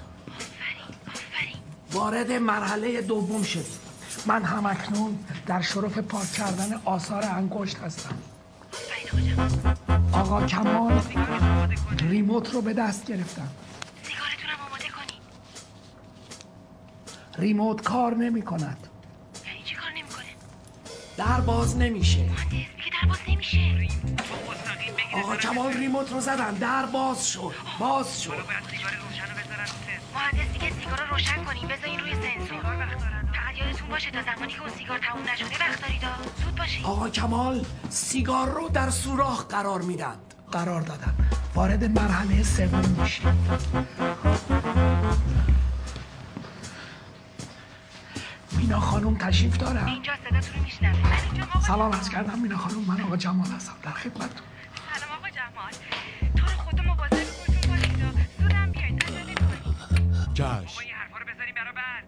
[1.91, 3.65] وارد مرحله دوم شد.
[4.25, 8.15] من همکنون در شرف پاک کردن آثار انگشت هستم.
[10.11, 11.01] آقا کمال
[11.99, 13.47] ریموت رو به دست گرفتم
[14.03, 15.17] سیگارتونم آماده کنی
[17.41, 18.87] ریموت کار نمی کند.
[19.45, 20.25] یعنی چی کار نمی‌کنه
[21.17, 22.21] در باز نمیشه.
[22.21, 22.67] میگه
[23.01, 23.87] در باز نمیشه؟
[25.13, 26.53] آقا کمال ریموت رو زدن.
[26.53, 27.53] در باز شد.
[27.79, 28.31] باز شد.
[30.15, 31.67] مهندس دیگه سیگار رو روشن کنیم.
[31.67, 34.11] بذارین روی سنسور فقط یادتون باشه.
[34.11, 36.01] تا زمانی که اون سیگار تموم نشده وقت دارید.
[36.43, 40.15] زود باشین آقا کمال سیگار رو در سوراخ قرار میدن
[40.51, 41.15] قرار دادن.
[41.55, 43.47] وارد مرحله سوم میشیم
[48.71, 52.57] مینا خانم تشریف دارم اینجا صداتون رو میشنوه من اینجا آقا سلام عرض کردم مینا
[52.57, 53.73] خانم من آقا جمال هستم.
[53.83, 54.27] در خدمتتون.
[54.95, 55.71] سلام آقا جمال.
[56.35, 58.43] تو رو خدا مواظب خودتون باشید آ.
[58.43, 59.03] زودم بیاید.
[59.03, 60.33] عجله کنید.
[60.33, 60.79] جاش.
[60.79, 62.03] این حرفا رو بذاریم برا بعد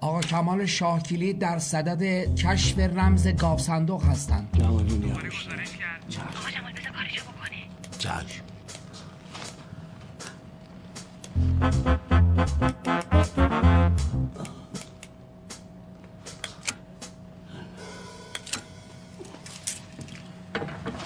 [0.00, 4.62] آقا کمال شاهکلی در صدد کشف رمز گاو صندوق هستند.
[4.64, 5.12] آقا جمال
[6.72, 7.58] بذار کارشو بکنه
[7.98, 8.44] چشم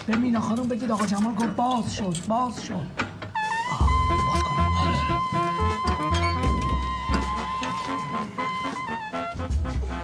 [0.09, 2.73] به مینا خانم بگید آقا جمال گفت باز شد باز شد.
[2.75, 3.89] آه،
[4.33, 5.21] باز کنم.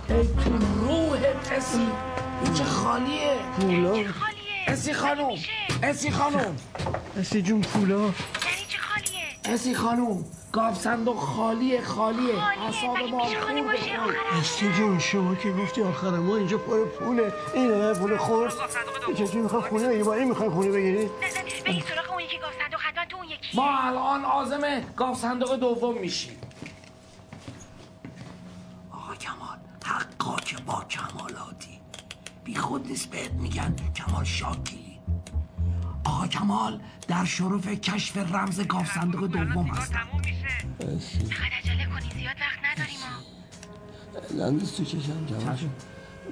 [0.09, 0.51] ای تو
[0.81, 1.19] روح
[1.57, 1.79] اسی
[2.45, 3.37] این چه خالیه.
[3.61, 3.95] پولا
[4.67, 5.39] اسی خانوم
[5.83, 6.57] اسی خانوم
[7.19, 7.99] اسی جون پولا.
[8.01, 8.13] یعنی
[8.69, 10.25] چه خالیه؟ اسی خانوم
[10.55, 12.35] گاف صندوق خالیه خالیه.
[12.39, 17.33] اعصاب ما خورده اسی جون شما که گفتی آخر ما اینجا پر پوله.
[17.55, 18.53] این همه پول خورد
[19.17, 21.11] چجوری می‌خوای خونه بگیری؟ با این می‌خوای خونه بگیری؟
[21.67, 23.57] برید سراغ اون یکی گاف صندوق حتما تو اون یکی.
[23.57, 26.41] ما الان عازم گاف صندوق دوم میشیم.
[28.93, 31.81] آقا کمال حقا که با کمالاتی.
[32.45, 33.77] بی خود نیست بهت میگن.
[33.97, 34.84] کمال شاکی.
[36.05, 39.99] آقا کمال در شرف کشف رمز گاف صندوق دوم هستن
[40.79, 44.45] چقدر عجله کنی زیاد وقت نداریم ما.
[44.45, 45.27] لندس تو چشم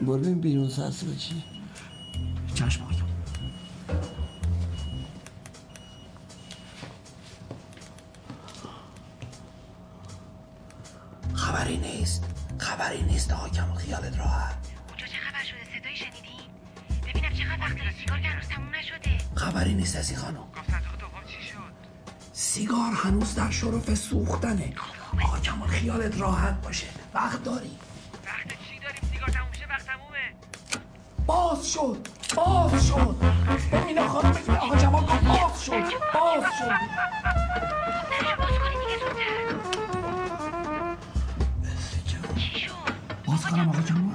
[0.02, 1.42] برو ببین بیرون سرس رو چی؟
[2.54, 2.92] چشم آقا
[11.34, 12.24] خبری نیست.
[12.58, 14.61] خبری نیست آقا کمال خیالت راحت.
[19.52, 20.44] خبری نیست ازی خانم.
[22.32, 24.72] سیگار هنوز در شرف سوختنه.
[25.24, 26.86] آقا کمال خیالت راحت باشه.
[27.14, 27.70] وقت داری.
[28.26, 30.34] وقت چی داریم؟ سیگار تموم شه وقت تمومه.
[31.26, 32.08] باز شد.
[32.36, 33.16] باز شد.
[33.72, 35.72] ببین خانم بگیم آقا جمال باز شد.
[36.14, 36.72] باز شد.
[43.26, 44.11] باز کنم آقا جمال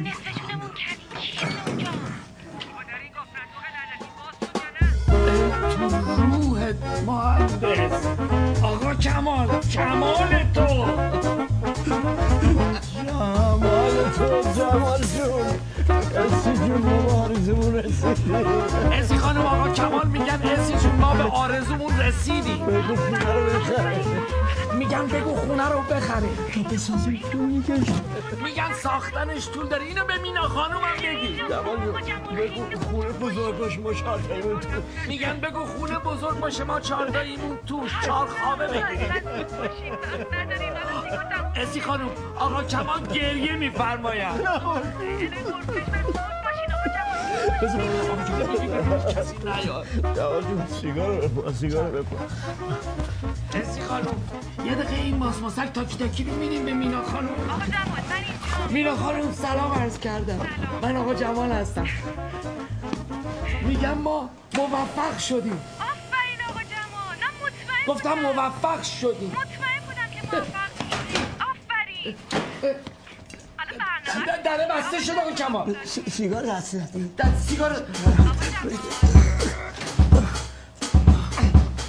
[0.00, 0.29] ببین
[25.12, 27.88] بگو خونه رو بخره تا بسازیم تو میکش
[28.44, 33.94] میگن ساختنش طول داره اینو به مینا خانم هم بگی بگو خونه بزرگ باش ما
[33.94, 34.68] چهارتاییمون تو
[35.08, 39.12] میگن بگو خونه بزرگ باشه ما چهارتاییمون توش چهار خوابه بگیریم
[41.54, 44.40] اسی خانم آقا کمال گریه میفرماید
[49.14, 49.86] کسی نیاد
[50.80, 52.16] سیگار رو بپا سیگار رو بپا
[53.54, 54.06] اسی خانم.
[54.64, 57.28] یه دقیقه این ماسماسک تاکی تاکی رو میدیم به مینا خانم.
[57.28, 60.40] آقا جمال من اینجا مینا خانم سلام عرض کردم.
[60.82, 61.86] من آقا جمال هستم.
[63.62, 65.60] میگم ما موفق شدیم.
[65.80, 69.28] آفرین آقا جمال نه مطمئن گفتم موفق شدیم.
[69.30, 72.16] مطمئن بودم که موفق شدی آفرین.
[74.44, 75.76] دره بسته شد آقا کمال.
[76.10, 76.76] سیگار دست
[77.48, 77.86] سیگار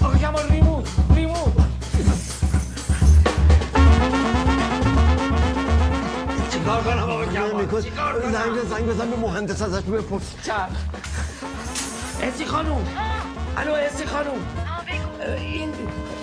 [0.01, 0.87] آقا کمال ریموت.
[1.15, 1.30] ریموت
[6.71, 7.67] چیکار کنم آقا کمال
[8.31, 10.35] زنگ بزن زنگ بزن به مهندس ازش بپرس.
[10.43, 10.69] چشم
[12.21, 12.87] اسی خانوم.
[13.57, 14.47] الو اسی خانوم.
[15.37, 15.69] این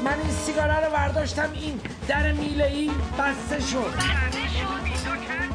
[0.04, 3.92] من این سیگاره رو برداشتم این در میله ای بسته شد.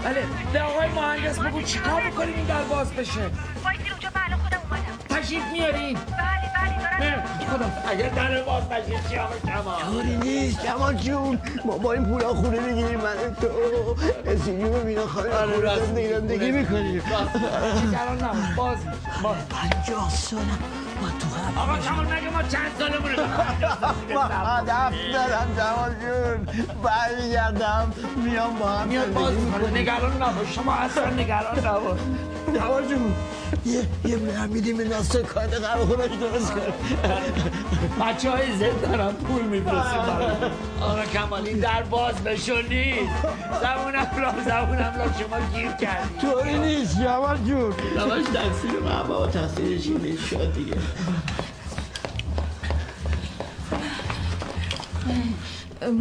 [0.03, 3.21] بله به آقای مهندس بگو چیکار بکنیم این در باز بشه.
[3.63, 5.21] وایسی اونجا بله خودم اومدم.
[5.21, 5.93] تشریف میارین.
[5.93, 6.42] بله.
[7.89, 11.39] اگر در باز بشه چی آقا کمال نیست کمال جون.
[11.65, 13.47] ما با این پولا خونه می‌گیریم من تو.
[14.31, 17.01] اسی جون مینا خانم خونه زندگی زندگی می‌کنیم.
[17.87, 18.77] نگران نباش باز.
[18.77, 20.59] میشه باز پنجاه سالم.
[21.01, 23.15] ما تو آقا کمال مگه ما چند سالمونه؟
[24.15, 26.65] ما هدف دارم جمال جون.
[26.83, 29.81] برمیگردم میام با هم میاد باز می‌کنه.
[29.81, 30.55] نگران نباش.
[30.55, 31.99] شما اصلا نگران نباش.
[32.59, 33.13] جون.
[33.65, 36.61] یه یه میدیم به ناسه کار قهوه خونش درست کن
[38.01, 40.51] بچه های زد دارم پول میفرستیم برای
[40.81, 43.11] آقا کمال این در باز بشو نیست
[43.61, 46.19] زبونم را زبونم را شما گیر کردی.
[46.21, 47.71] طوری نیست جمال جون.
[47.71, 50.75] همش تقصیر من بابا تقصیرش این شد دیگه.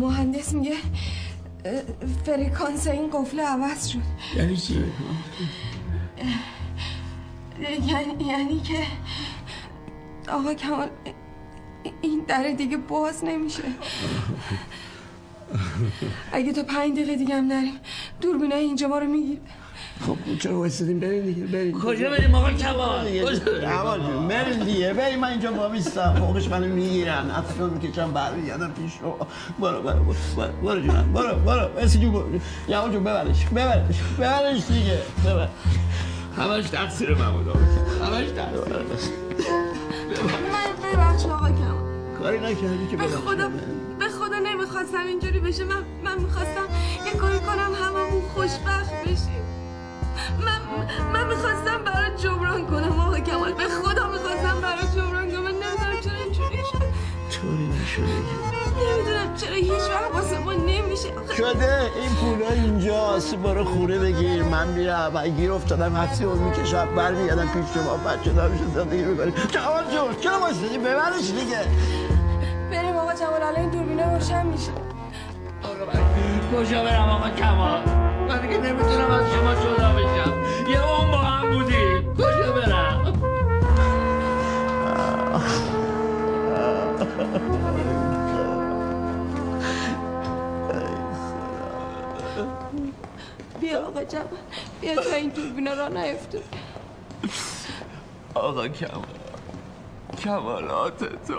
[0.01, 0.75] مهندس میگه
[2.27, 3.99] فرکانس این قفل عوض شد.
[4.37, 4.85] یعنی چی؟
[7.61, 8.79] یعنی, یعنی که
[10.33, 10.89] آقا کمال
[12.03, 13.63] این در دیگه باز نمیشه.
[16.33, 17.75] اگه تا پنج دقیقه دیگه هم نریم
[18.21, 19.39] دوربینای اینجا ما رو میگیر.
[20.07, 21.81] خب چرا وایسادیم بریم دیگه بریم.
[21.81, 23.21] کجا بریم آقا کمال؟
[23.61, 24.93] کمال جون بریم دیگه.
[24.93, 27.31] بریم من اینجا با میستم فوقش منو می‌گیرن.
[27.31, 29.27] اصلا می‌کشم برمیگردم پیش رو
[29.61, 30.05] برو برو
[30.37, 30.81] برو برو.
[30.81, 31.79] جونم برو برو.
[31.79, 32.39] اسی جون برو.
[32.69, 34.99] جمال جون ببرش ببرش ببرش دیگه.
[35.27, 35.49] ببر.
[36.37, 37.49] همش تقصیر من بود.
[38.03, 38.79] همش تقصیر
[40.53, 43.49] من ببخش آقا کمال کاری نکردی که به خدا
[43.99, 45.65] به خدا نمی‌خواستم اینجوری بشه.
[45.65, 46.67] من من می‌خواستم
[47.07, 49.43] یه کاری کنم هممون خوشبخت بشیم.
[50.47, 50.61] من
[51.13, 53.53] من می‌خواستم برات جبران کنم آقا کمال.
[53.53, 55.43] به خدا می‌خواستم برات جبران کنم.
[55.43, 56.83] من نمی‌دونم چرا اینجوری شد.
[57.31, 59.73] طوری نشده نمی‌دونم چرا هیچ
[60.45, 61.09] ما نمیشه.
[61.37, 64.43] شده این پولا اینجاست برو خونه بگیر.
[64.43, 65.17] من میرم.
[65.17, 66.89] اگه گیر افتادم حبسی رو می‌کشم.
[66.97, 71.61] برمیگردم پیش شما بچه دارم زندگی می‌کنیم جوان جون چرا وایسادی ببرش دیگه.
[72.71, 74.73] بریم آقا جمال الان این دوربینه روشن میشه.
[76.57, 77.81] کجا برم آقا کمال؟
[78.29, 80.33] من دیگه نمی‌تونم از شما جدا بشم.
[80.71, 82.15] یه اون با هم بودیم.
[82.15, 82.92] کجا برم؟
[93.63, 94.27] بیا آقا جمال
[94.81, 96.43] بیا تا این دوربینا را نیفتون
[98.35, 99.05] آقا کمال
[100.25, 101.39] کمالات تو.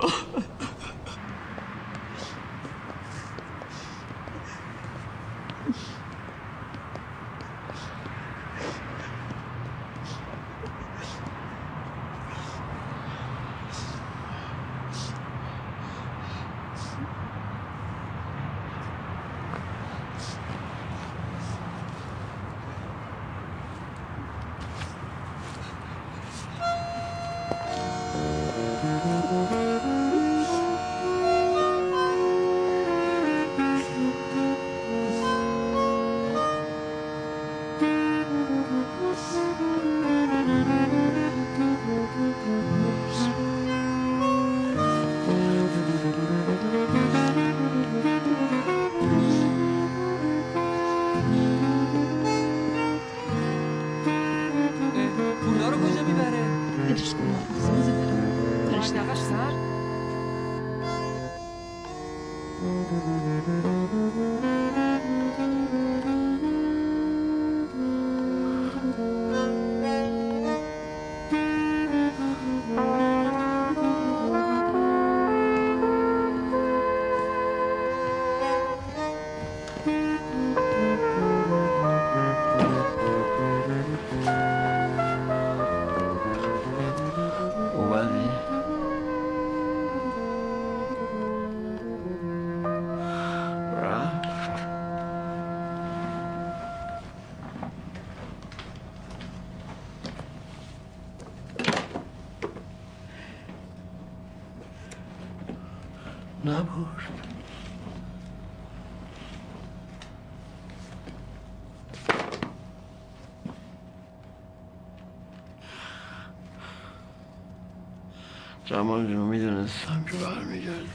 [118.73, 120.89] جمال جون می‌دونستم که برمیگردی.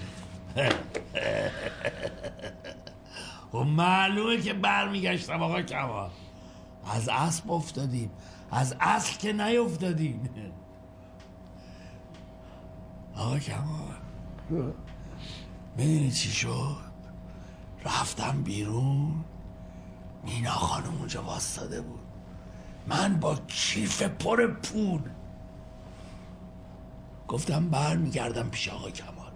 [3.53, 6.11] خب معلومه که برمیگشتم آقا کمال.
[6.93, 8.11] از اسب افتادیم.
[8.51, 10.31] از اصل که نیفتادیم
[13.19, 13.95] آقا کمال.
[15.77, 16.77] می‌دونی چی شد؟
[17.85, 19.25] رفتم بیرون.
[20.25, 22.01] مینا خانم اونجا واستاده بود.
[22.87, 25.01] من با کیف پر پول
[27.29, 29.33] گفتم برمیگردم پیش آقا کمال.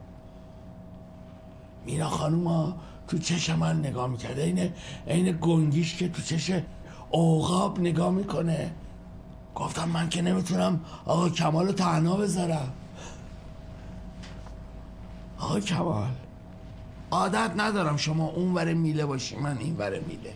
[1.86, 2.76] مینا خانوم ها
[3.08, 4.72] تو چش من نگاه می‌کرده اینه
[5.06, 6.50] عین گنگیش که تو چش
[7.10, 8.70] اوغاب نگاه می‌کنه.
[9.54, 12.72] گفتم من که نمی‌تونم آقا کمال رو تنها بذارم.
[15.38, 16.10] آقا کمال
[17.10, 20.34] عادت ندارم شما اون ور میله باشی من این ور میله.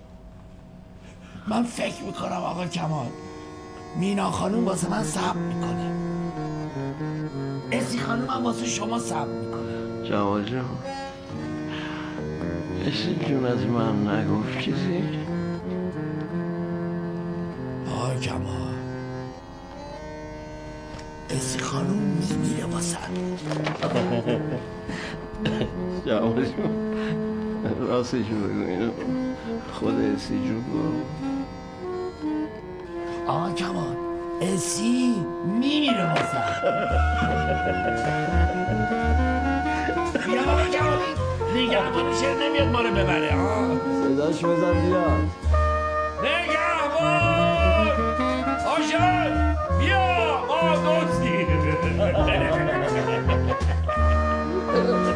[1.49, 3.09] من فکر می‌کنم آقا کمال
[3.97, 6.06] مینا خانوم واسه من صبر می‌کنه.
[7.73, 10.65] اسی خانوم هم واسه شما صبر می‌کنه جمال جون
[12.87, 15.03] اسی جون از من نگفت چیزی؟
[17.91, 18.75] آقا کمال
[21.31, 21.99] اسی خانوم
[22.31, 22.99] میمیره واسه
[26.07, 26.87] جمال جون
[27.89, 28.91] راستش بگو
[29.73, 30.61] خود اسی جون.
[30.61, 31.07] گفت
[33.27, 34.06] آقا کمال
[34.41, 35.15] اسی
[35.47, 36.39] میمیره واسه.
[40.27, 40.99] بیا آقا کمال
[41.55, 45.21] نگهبان شهر نمیاد ما رو ببره ها صداش بزن بیاد.
[46.23, 47.93] نگهبان!
[48.67, 51.47] آشر بیا ما دزدی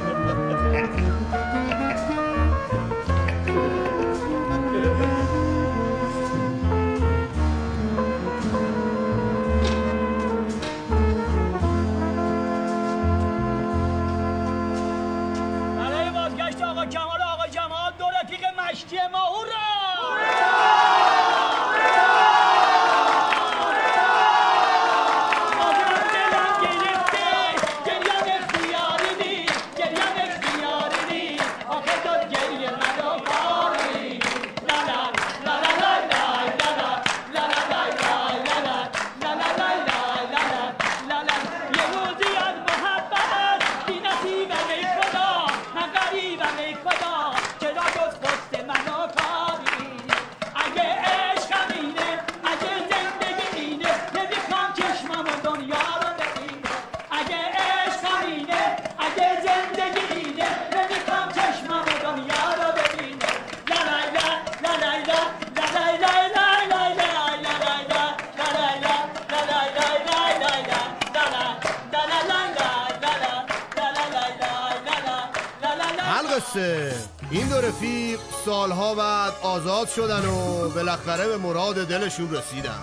[79.96, 82.80] شدن و بالاخره به مراد دلشون رسیدن.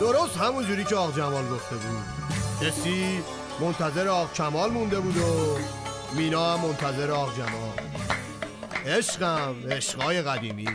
[0.00, 2.04] درست همون جوری که آق جمال گفته بود.
[2.60, 3.22] کسی
[3.60, 5.58] منتظر آق کمال مونده بود و
[6.16, 7.78] مینا هم منتظر آق جمال.
[8.86, 10.68] عشقم عشقای قدیمی.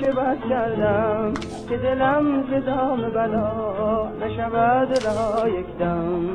[0.00, 1.34] چه بد کردم
[1.68, 6.25] که دلم ز دام بلا نشود را یک دم.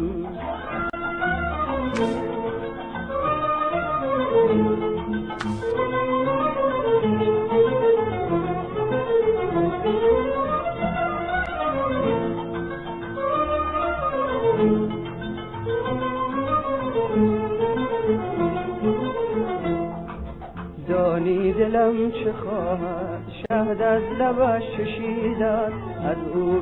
[24.32, 25.72] لبش چشیدن
[26.06, 26.62] از او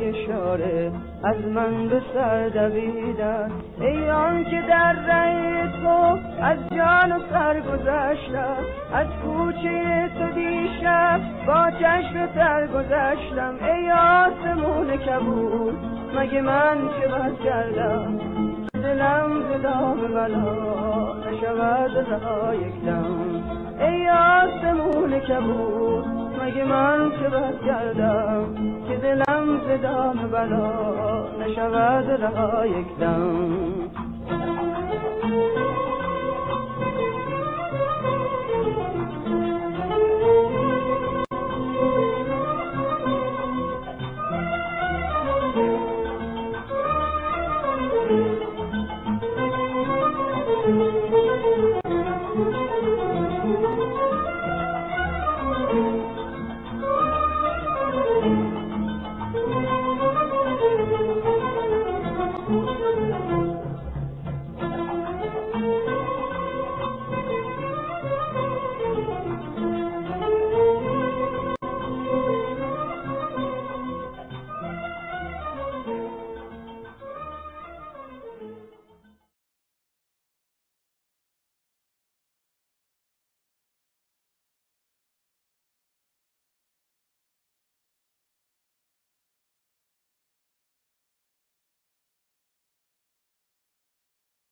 [0.00, 0.92] اشاره
[1.24, 3.50] از من به سر دویدن.
[3.80, 8.56] ای آن که در ره تو از جان و سر گذشتم
[8.94, 13.54] از کوچه تو دیشب با چشم تر گذشتم.
[13.64, 15.78] ای آسمون کبود
[16.16, 18.18] مگه من چه بد کردم؟
[18.74, 22.06] دلم ز دام بلا نشود
[22.54, 23.44] یک دم.
[23.80, 28.54] ای آسمون کبود اگه من چه بد کردم
[28.88, 33.90] که دلم زدان بلا نشود رها یک دم.